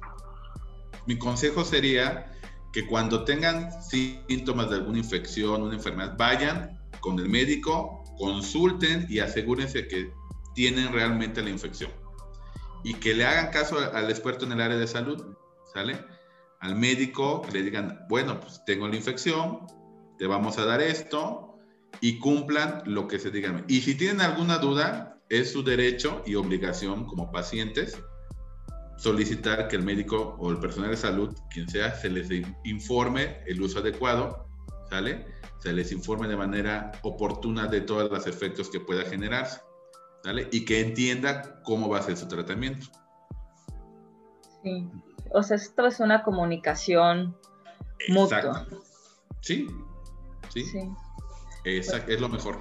Mi 1.06 1.18
consejo 1.18 1.64
sería 1.64 2.32
que 2.74 2.86
cuando 2.88 3.24
tengan 3.24 3.70
síntomas 3.82 4.70
de 4.70 4.78
alguna 4.78 4.98
infección, 4.98 5.62
una 5.62 5.76
enfermedad, 5.76 6.16
vayan 6.18 6.80
con 7.00 7.20
el 7.20 7.30
médico, 7.30 8.04
consulten 8.18 9.06
y 9.10 9.20
asegúrense 9.20 9.88
que 9.88 10.12
tienen 10.54 10.92
realmente 10.92 11.42
la 11.42 11.50
infección 11.50 11.92
y 12.84 12.94
que 12.96 13.14
le 13.14 13.26
hagan 13.26 13.52
caso 13.52 13.78
al 13.94 14.10
experto 14.10 14.46
en 14.46 14.54
el 14.54 14.62
área 14.62 14.78
de 14.78 14.88
salud, 14.88 15.36
¿sale? 15.74 16.00
Al 16.60 16.76
médico, 16.76 17.42
que 17.42 17.52
le 17.52 17.64
digan, 17.64 18.06
bueno, 18.10 18.40
pues 18.40 18.64
tengo 18.66 18.88
la 18.88 18.96
infección, 18.96 19.68
te 20.18 20.28
vamos 20.28 20.58
a 20.58 20.66
dar 20.66 20.82
esto 20.82 21.60
y 22.02 22.20
cumplan 22.20 22.82
lo 22.86 23.08
que 23.08 23.20
se 23.20 23.32
diga. 23.32 23.64
Y 23.68 23.82
si 23.82 23.96
tienen 23.96 24.22
alguna 24.22 24.58
duda, 24.58 25.20
es 25.30 25.52
su 25.52 25.64
derecho 25.64 26.24
y 26.26 26.36
obligación 26.36 27.06
como 27.06 27.32
pacientes 27.32 27.98
solicitar 28.98 29.68
que 29.68 29.76
el 29.76 29.84
médico 29.84 30.36
o 30.40 30.52
el 30.52 30.60
personal 30.60 30.90
de 30.90 30.98
salud, 30.98 31.36
quien 31.52 31.70
sea, 31.70 31.94
se 31.96 32.10
les 32.10 32.30
informe 32.66 33.42
el 33.46 33.62
uso 33.62 33.80
adecuado, 33.80 34.50
¿sale? 34.90 35.28
Se 35.60 35.72
les 35.72 35.92
informe 35.92 36.28
de 36.28 36.36
manera 36.36 36.92
oportuna 37.04 37.68
de 37.68 37.82
todos 37.82 38.12
los 38.12 38.28
efectos 38.28 38.70
que 38.70 38.80
pueda 38.80 39.04
generarse. 39.04 39.62
Y 40.52 40.66
que 40.66 40.82
entienda 40.82 41.62
cómo 41.64 41.88
va 41.88 42.00
a 42.00 42.02
ser 42.02 42.18
su 42.18 42.28
tratamiento. 42.28 42.88
Sí, 44.68 44.90
o 45.32 45.44
sea, 45.44 45.56
esto 45.58 45.86
es 45.86 46.00
una 46.00 46.24
comunicación 46.24 47.36
mutua. 48.10 48.68
Sí, 49.42 49.68
sí. 50.50 50.64
sí. 50.64 50.92
Exacto, 51.64 52.12
es 52.12 52.20
lo 52.20 52.30
mejor. 52.30 52.60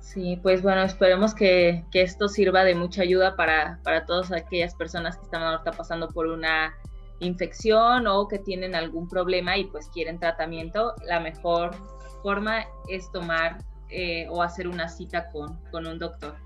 Sí, 0.00 0.38
pues 0.42 0.62
bueno, 0.62 0.82
esperemos 0.82 1.34
que, 1.34 1.84
esto 1.92 2.28
sirva 2.28 2.64
de 2.64 2.74
mucha 2.74 3.02
ayuda 3.02 3.36
para, 3.36 3.80
para 3.82 4.06
todas 4.06 4.32
aquellas 4.32 4.74
personas 4.74 5.16
que 5.18 5.24
están 5.24 5.42
ahorita 5.42 5.72
pasando 5.72 6.08
por 6.08 6.26
una 6.26 6.74
infección 7.20 8.06
o 8.06 8.28
que 8.28 8.38
tienen 8.38 8.74
algún 8.74 9.08
problema 9.08 9.58
y 9.58 9.64
pues 9.64 9.88
quieren 9.88 10.18
tratamiento. 10.18 10.94
La 11.06 11.20
mejor 11.20 11.74
forma 12.22 12.64
es 12.88 13.10
tomar 13.12 13.58
eh, 13.90 14.26
o 14.30 14.42
hacer 14.42 14.68
una 14.68 14.88
cita 14.88 15.30
con, 15.30 15.62
con 15.70 15.86
un 15.86 15.98
doctor. 15.98 16.36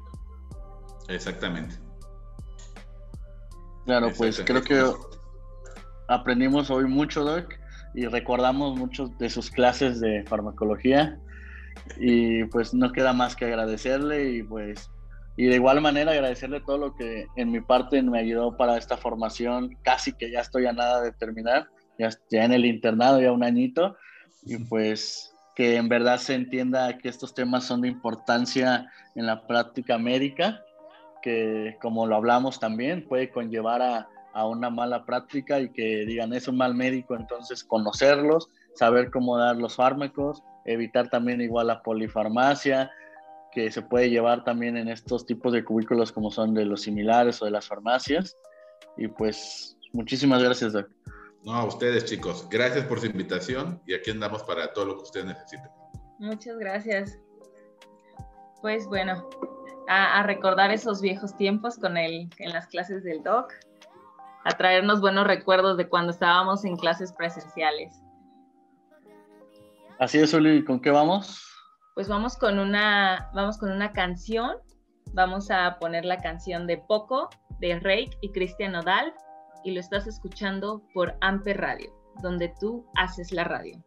Exactamente. 1.09 1.77
Claro, 3.87 4.13
pues 4.17 4.43
creo 4.45 4.63
que 4.63 4.85
aprendimos 6.09 6.71
hoy 6.71 6.87
mucho, 6.87 7.25
Doc, 7.25 7.55
y 7.95 8.07
recordamos 8.07 8.79
muchos 8.79 9.17
de 9.19 9.31
sus 9.31 9.51
clases 9.51 10.01
de 10.01 10.25
farmacología. 10.25 11.19
Y 11.99 12.45
pues 12.45 12.75
no 12.75 12.93
queda 12.93 13.13
más 13.13 13.35
que 13.37 13.47
agradecerle 13.47 14.31
y 14.33 14.43
pues 14.43 14.91
y 15.37 15.47
de 15.47 15.55
igual 15.55 15.81
manera 15.81 16.13
agradecerle 16.13 16.61
todo 16.61 16.77
lo 16.77 16.95
que 16.95 17.27
en 17.37 17.51
mi 17.51 17.63
parte 17.63 18.03
me 18.03 18.19
ayudó 18.19 18.59
para 18.59 18.77
esta 18.77 18.99
formación, 18.99 19.75
casi 19.83 20.13
que 20.13 20.31
ya 20.31 20.41
estoy 20.41 20.67
a 20.67 20.73
nada 20.75 21.01
de 21.01 21.13
terminar, 21.13 21.69
ya, 21.99 22.11
ya 22.31 22.45
en 22.45 22.53
el 22.53 22.67
internado, 22.67 23.23
ya 23.23 23.33
un 23.33 23.43
añito, 23.43 23.97
y 24.43 24.59
pues 24.59 25.33
que 25.57 25.77
en 25.77 25.89
verdad 25.89 26.19
se 26.19 26.35
entienda 26.35 26.99
que 26.99 27.09
estos 27.09 27.35
temas 27.35 27.65
son 27.65 27.81
de 27.81 27.89
importancia 27.89 28.91
en 29.15 29.25
la 29.25 29.47
práctica 29.47 29.97
médica 29.97 30.63
que 31.23 31.77
como 31.81 32.07
lo 32.07 32.17
hablamos 32.17 32.61
también, 32.61 33.07
puede 33.07 33.31
conllevar 33.31 33.83
a, 33.83 34.09
a, 34.33 34.47
una 34.47 34.71
mala 34.71 35.05
práctica 35.05 35.61
y 35.61 35.71
que 35.71 36.05
digan 36.07 36.33
es 36.33 36.49
un 36.49 36.57
mal 36.57 36.75
médico, 36.75 37.15
entonces 37.15 37.65
conocerlos, 37.65 38.49
saber 38.75 39.11
cómo 39.11 39.37
dar 39.39 39.57
los 39.57 39.77
fármacos, 39.77 40.43
evitar 40.65 41.09
también 41.09 41.41
igual 41.41 41.69
la 41.69 41.83
polifarmacia, 41.83 42.91
que 43.53 43.71
se 43.71 43.83
puede 43.83 44.11
llevar 44.11 44.45
también 44.45 44.77
en 44.77 44.89
estos 44.89 45.27
tipos 45.27 45.53
de 45.53 45.65
cubículos 45.65 46.13
como 46.13 46.31
son 46.31 46.55
de 46.55 46.65
los 46.65 46.83
similares 46.83 47.43
o 47.43 47.45
de 47.45 47.51
las 47.51 47.67
farmacias. 47.67 48.37
Y 48.97 49.09
pues 49.09 49.77
muchísimas 49.93 50.43
gracias, 50.43 50.73
Doc. 50.73 50.89
No, 51.45 51.55
a 51.55 51.65
ustedes 51.65 52.05
chicos, 52.05 52.47
gracias 52.51 52.85
por 52.85 53.01
su 53.01 53.07
invitación 53.07 53.81
y 53.87 53.95
aquí 53.95 54.11
andamos 54.11 54.43
para 54.43 54.73
todo 54.73 54.85
lo 54.87 54.97
que 54.97 55.03
ustedes 55.03 55.27
necesiten. 55.27 55.71
Muchas 56.19 56.59
gracias. 56.59 57.19
Pues 58.61 58.87
bueno, 58.87 59.29
a, 59.91 60.23
recordar 60.23 60.71
esos 60.71 61.01
viejos 61.01 61.37
tiempos 61.37 61.77
con 61.77 61.97
él 61.97 62.31
en 62.39 62.53
las 62.53 62.69
clases 62.69 63.03
del 63.03 63.25
doc, 63.25 63.53
a 64.45 64.51
traernos 64.57 65.01
buenos 65.01 65.27
recuerdos 65.27 65.77
de 65.77 65.89
cuando 65.89 66.13
estábamos 66.13 66.65
en 66.65 66.77
clases 66.77 67.13
presenciales. 67.13 68.01
Así 69.99 70.19
es, 70.19 70.33
Uli, 70.33 70.65
¿con 70.65 70.81
qué 70.81 70.91
vamos? 70.91 71.45
Pues 71.95 72.09
vamos 72.09 72.37
con 72.37 72.59
una, 72.59 73.31
vamos 73.35 73.59
con 73.59 73.73
una 73.73 73.93
canción. 73.93 74.57
Vamos 75.13 75.51
a 75.51 75.77
poner 75.81 76.05
la 76.05 76.19
canción 76.19 76.69
de 76.69 76.79
Poco, 76.79 77.29
de 77.59 77.81
Rake 77.81 78.17
y 78.21 78.31
Cristian 78.31 78.73
Nodal, 78.73 79.13
y 79.65 79.73
lo 79.73 79.81
estás 79.81 80.07
escuchando 80.07 80.83
por 80.95 81.17
Amper 81.21 81.61
Radio, 81.61 81.93
donde 82.23 82.55
tú 82.61 82.87
haces 82.95 83.33
la 83.33 83.43
radio. 83.43 83.83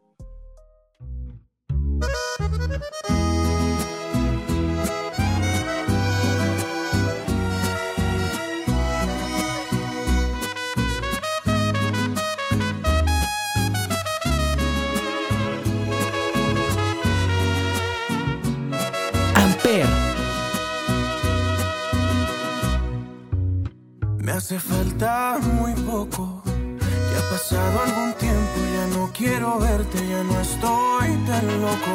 Hace 24.33 24.59
falta 24.59 25.37
muy 25.39 25.73
poco. 25.73 26.41
Ya 26.45 27.19
ha 27.19 27.29
pasado 27.29 27.81
algún 27.85 28.13
tiempo, 28.13 28.57
ya 28.75 28.87
no 28.97 29.11
quiero 29.13 29.59
verte, 29.59 29.97
ya 30.09 30.23
no 30.23 30.39
estoy 30.39 31.09
tan 31.27 31.45
loco. 31.61 31.93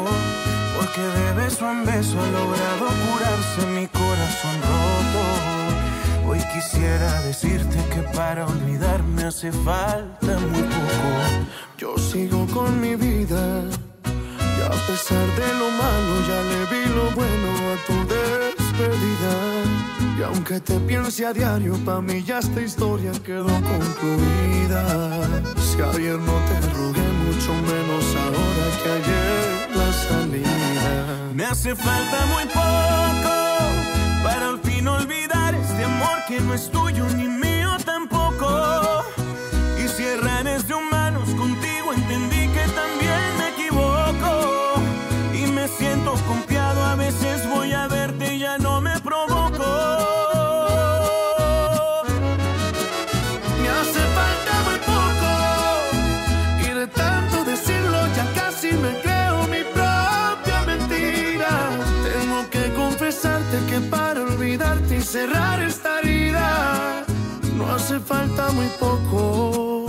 Porque 0.77 1.01
de 1.01 1.33
beso 1.33 1.69
en 1.69 1.85
beso 1.85 2.17
ha 2.17 2.27
logrado 2.27 2.85
curarse 3.03 3.61
mi 3.75 3.87
corazón 3.87 4.55
roto. 4.69 5.23
Hoy 6.29 6.39
quisiera 6.53 7.21
decirte 7.23 7.77
que 7.93 8.01
para 8.15 8.45
olvidarme 8.45 9.23
hace 9.23 9.51
falta 9.51 10.39
muy 10.51 10.63
poco. 10.63 11.09
Yo 11.77 11.97
sigo 11.97 12.47
con 12.47 12.79
mi 12.79 12.95
vida. 12.95 13.63
Y 14.57 14.61
a 14.61 14.87
pesar 14.87 15.27
de 15.41 15.49
lo 15.59 15.69
malo, 15.71 16.13
ya 16.29 16.41
le 16.51 16.59
vi 16.71 16.85
lo 16.95 17.11
bueno 17.11 17.49
a 17.73 17.85
tu 17.85 17.95
despedida. 18.07 19.78
Y 20.19 20.21
aunque 20.21 20.59
te 20.59 20.77
piense 20.81 21.25
a 21.25 21.31
diario, 21.31 21.77
pa' 21.85 22.01
mí 22.01 22.21
ya 22.21 22.39
esta 22.39 22.61
historia 22.61 23.13
quedó 23.25 23.45
concluida. 23.45 24.83
Si 25.61 25.81
ayer 25.81 26.19
no 26.19 26.33
te 26.49 26.59
rogué, 26.75 27.07
mucho 27.25 27.53
menos 27.53 28.03
ahora 28.23 28.65
que 28.83 28.89
ayer 28.99 29.77
la 29.77 29.93
salida. 29.93 31.31
Me 31.33 31.45
hace 31.45 31.73
falta 31.73 32.25
muy 32.33 32.43
poco 32.47 33.33
para 34.21 34.49
al 34.49 34.59
fin 34.59 34.89
olvidar 34.89 35.55
este 35.55 35.85
amor 35.85 36.17
que 36.27 36.41
no 36.41 36.53
es 36.53 36.69
tuyo 36.69 37.05
ni 37.15 37.29
mío 37.29 37.77
tampoco. 37.85 38.28
Falta 68.39 68.51
muy 68.53 68.67
poco. 68.79 69.85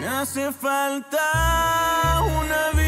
Me 0.00 0.06
hace 0.06 0.52
falta 0.52 2.20
una 2.40 2.70
vida. 2.72 2.81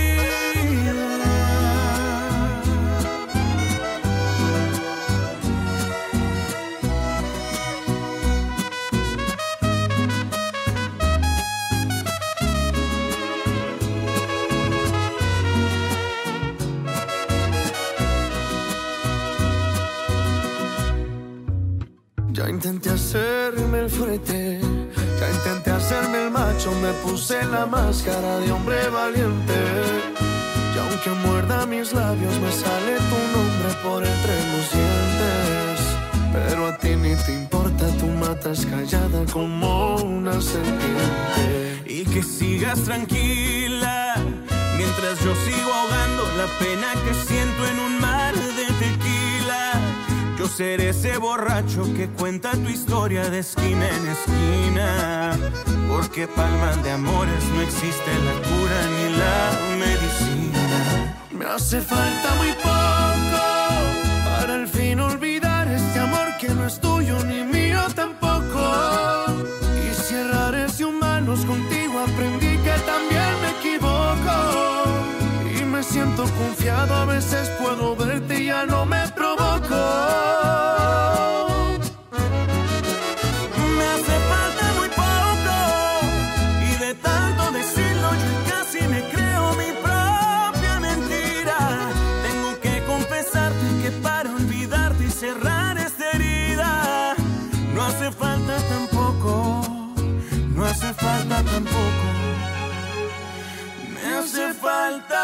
Intenté 22.64 22.88
hacerme 22.88 23.80
el 23.80 23.90
fuerte, 23.90 24.58
ya 24.58 25.30
intenté 25.30 25.70
hacerme 25.70 26.24
el 26.24 26.30
macho, 26.30 26.72
me 26.80 26.92
puse 27.04 27.44
la 27.44 27.66
máscara 27.66 28.38
de 28.38 28.50
hombre 28.52 28.88
valiente. 28.88 29.54
Y 30.74 30.78
aunque 30.78 31.10
muerda 31.26 31.66
mis 31.66 31.92
labios, 31.92 32.32
me 32.40 32.50
sale 32.50 32.96
tu 33.10 33.18
nombre 33.36 33.68
por 33.82 34.02
entre 34.02 34.36
los 34.52 34.72
dientes. 34.72 35.78
Pero 36.32 36.66
a 36.68 36.78
ti 36.78 36.96
ni 36.96 37.14
te 37.16 37.34
importa, 37.34 37.86
tú 37.98 38.06
matas 38.06 38.64
callada 38.64 39.26
como 39.30 39.96
una 39.96 40.40
serpiente. 40.40 41.82
Y 41.84 42.04
que 42.06 42.22
sigas 42.22 42.82
tranquila, 42.84 44.14
mientras 44.78 45.22
yo 45.22 45.34
sigo 45.44 45.70
ahogando 45.70 46.22
la 46.38 46.46
pena 46.58 46.94
que 47.04 47.12
siento 47.12 47.66
en 47.66 47.78
un 47.78 48.00
mar. 48.00 48.23
Yo 50.44 50.50
seré 50.50 50.90
ese 50.90 51.16
borracho 51.16 51.84
que 51.96 52.06
cuenta 52.06 52.52
tu 52.52 52.68
historia 52.68 53.30
de 53.30 53.38
esquina 53.38 53.88
en 53.88 54.06
esquina. 54.08 55.38
Porque 55.88 56.28
palman 56.28 56.82
de 56.82 56.90
amores 56.90 57.42
no 57.54 57.62
existe 57.62 58.10
la 58.26 58.34
cura 58.48 58.78
ni 58.94 59.16
la 59.22 59.42
medicina. 59.82 61.16
Me 61.30 61.46
hace 61.46 61.80
falta 61.80 62.34
muy 62.34 62.52
poco 62.52 63.40
para 64.26 64.56
al 64.56 64.68
fin 64.68 65.00
olvidar 65.00 65.66
este 65.68 65.98
amor 65.98 66.36
que 66.38 66.48
no 66.50 66.66
es 66.66 66.78
tuyo 66.78 67.16
ni 67.24 67.42
mío 67.42 67.80
tampoco. 67.94 69.24
Y 69.88 69.94
si 69.94 70.14
errar 70.14 70.54
es 70.56 70.76
de 70.76 70.84
humanos 70.84 71.40
contigo 71.46 72.00
aprendí 72.00 72.58
que 72.58 72.74
también 72.92 73.32
me 73.40 73.50
equivoco. 73.60 74.36
Y 75.58 75.64
me 75.64 75.82
siento 75.82 76.24
confiado, 76.24 76.94
a 76.96 77.06
veces 77.06 77.48
puedo 77.58 77.96
verte 77.96 78.42
y 78.42 78.46
ya 78.48 78.66
no 78.66 78.84
me 78.84 78.98
provoco. 79.08 79.23
Falta 104.64 105.22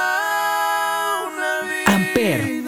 una 1.26 1.50
vida. 1.62 1.94
Amper. 1.96 2.60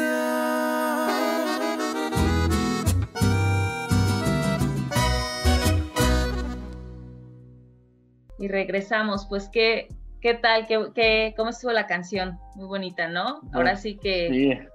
Y 8.39 8.49
regresamos, 8.49 9.27
pues 9.29 9.49
qué, 9.49 9.89
qué 10.21 10.35
tal, 10.35 10.67
qué, 10.67 10.87
qué, 10.95 11.35
cómo 11.37 11.51
estuvo 11.51 11.73
la 11.73 11.87
canción, 11.87 12.39
muy 12.57 12.67
bonita, 12.67 13.09
¿no? 13.09 13.41
Ahora 13.53 13.77
sí 13.77 13.97
que 13.99 14.29
Sí, 14.31 14.69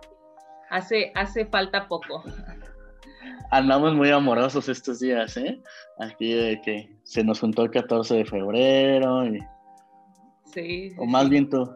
hace, 0.69 1.11
hace 1.15 1.45
falta 1.45 1.87
poco. 1.87 2.23
andamos 3.51 3.93
muy 3.93 4.09
amorosos 4.11 4.69
estos 4.69 4.99
días, 4.99 5.35
¿eh? 5.37 5.61
Aquí 5.99 6.33
de 6.33 6.61
que 6.61 6.95
se 7.03 7.23
nos 7.23 7.39
juntó 7.41 7.63
el 7.63 7.71
14 7.71 8.15
de 8.15 8.25
febrero, 8.25 9.25
y- 9.25 9.39
Sí. 10.45 10.93
o 10.97 11.05
más 11.05 11.23
sí. 11.25 11.29
bien 11.31 11.49
tú. 11.49 11.69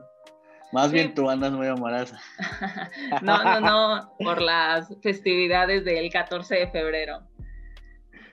Más 0.71 0.87
Sí. 0.89 0.93
bien 0.93 1.13
tú 1.13 1.29
andas 1.29 1.51
muy 1.51 1.67
amorosa. 1.67 2.19
No, 3.21 3.43
no, 3.43 3.59
no, 3.59 4.13
por 4.19 4.41
las 4.41 4.87
festividades 5.01 5.83
del 5.85 6.11
14 6.11 6.55
de 6.55 6.67
febrero. 6.69 7.19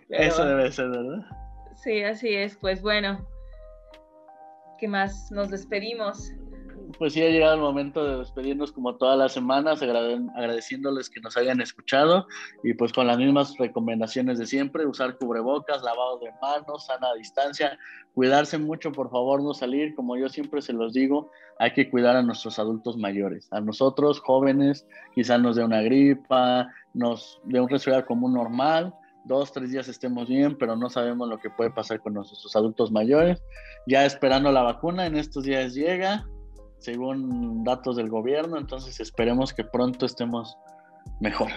Pero- 0.08 0.22
Eso 0.22 0.44
debe 0.46 0.70
ser, 0.72 0.88
¿verdad? 0.88 1.26
Sí, 1.74 2.02
así 2.02 2.34
es. 2.34 2.56
Pues 2.56 2.80
bueno, 2.82 3.26
¿qué 4.78 4.88
más? 4.88 5.30
Nos 5.30 5.50
despedimos. 5.50 6.32
Pues 6.96 7.12
sí, 7.12 7.22
ha 7.22 7.28
llegado 7.28 7.54
el 7.54 7.60
momento 7.60 8.02
de 8.02 8.16
despedirnos 8.16 8.72
como 8.72 8.96
todas 8.96 9.18
las 9.18 9.32
semanas, 9.32 9.82
agrade- 9.82 10.26
agradeciéndoles 10.34 11.10
que 11.10 11.20
nos 11.20 11.36
hayan 11.36 11.60
escuchado 11.60 12.26
y 12.62 12.72
pues 12.74 12.92
con 12.94 13.06
las 13.06 13.18
mismas 13.18 13.54
recomendaciones 13.58 14.38
de 14.38 14.46
siempre, 14.46 14.86
usar 14.86 15.18
cubrebocas, 15.18 15.82
lavado 15.82 16.18
de 16.18 16.32
manos, 16.40 16.86
sana 16.86 17.12
distancia, 17.14 17.78
cuidarse 18.14 18.56
mucho, 18.56 18.90
por 18.90 19.10
favor, 19.10 19.42
no 19.42 19.52
salir, 19.52 19.94
como 19.94 20.16
yo 20.16 20.30
siempre 20.30 20.62
se 20.62 20.72
los 20.72 20.94
digo, 20.94 21.30
hay 21.58 21.72
que 21.72 21.90
cuidar 21.90 22.16
a 22.16 22.22
nuestros 22.22 22.58
adultos 22.58 22.96
mayores, 22.96 23.48
a 23.50 23.60
nosotros 23.60 24.20
jóvenes, 24.20 24.86
quizás 25.14 25.40
nos 25.40 25.56
dé 25.56 25.64
una 25.64 25.82
gripa, 25.82 26.68
nos 26.94 27.38
dé 27.44 27.60
un 27.60 27.68
resfriado 27.68 28.06
común 28.06 28.32
normal, 28.32 28.94
dos, 29.24 29.52
tres 29.52 29.70
días 29.70 29.88
estemos 29.88 30.26
bien, 30.26 30.56
pero 30.56 30.74
no 30.74 30.88
sabemos 30.88 31.28
lo 31.28 31.38
que 31.38 31.50
puede 31.50 31.70
pasar 31.70 32.00
con 32.00 32.14
nuestros 32.14 32.56
adultos 32.56 32.90
mayores. 32.90 33.42
Ya 33.86 34.06
esperando 34.06 34.50
la 34.52 34.62
vacuna, 34.62 35.06
en 35.06 35.16
estos 35.16 35.44
días 35.44 35.74
llega, 35.74 36.24
según 36.78 37.64
datos 37.64 37.96
del 37.96 38.08
gobierno, 38.08 38.58
entonces 38.58 39.00
esperemos 39.00 39.52
que 39.52 39.64
pronto 39.64 40.06
estemos 40.06 40.56
mejor. 41.20 41.50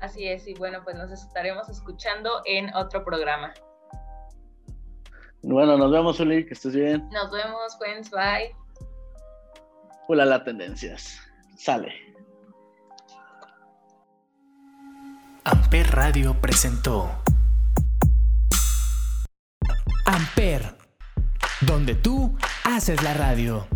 Así 0.00 0.26
es, 0.26 0.46
y 0.48 0.54
bueno, 0.54 0.80
pues 0.84 0.96
nos 0.96 1.10
estaremos 1.10 1.68
escuchando 1.68 2.42
en 2.46 2.74
otro 2.74 3.04
programa. 3.04 3.52
Bueno, 5.42 5.76
nos 5.78 5.90
vemos, 5.90 6.20
Uli, 6.20 6.44
que 6.46 6.54
estés 6.54 6.74
bien. 6.74 7.08
Nos 7.10 7.30
vemos, 7.30 7.76
friends, 7.78 8.10
bye. 8.10 8.54
Hola, 10.08 10.24
la 10.24 10.42
tendencias. 10.44 11.18
Sale. 11.56 11.92
Amper 15.44 15.90
Radio 15.90 16.38
presentó 16.40 17.10
Amper, 20.04 20.76
donde 21.62 21.94
tú 21.94 22.36
haces 22.64 23.02
la 23.02 23.14
radio. 23.14 23.66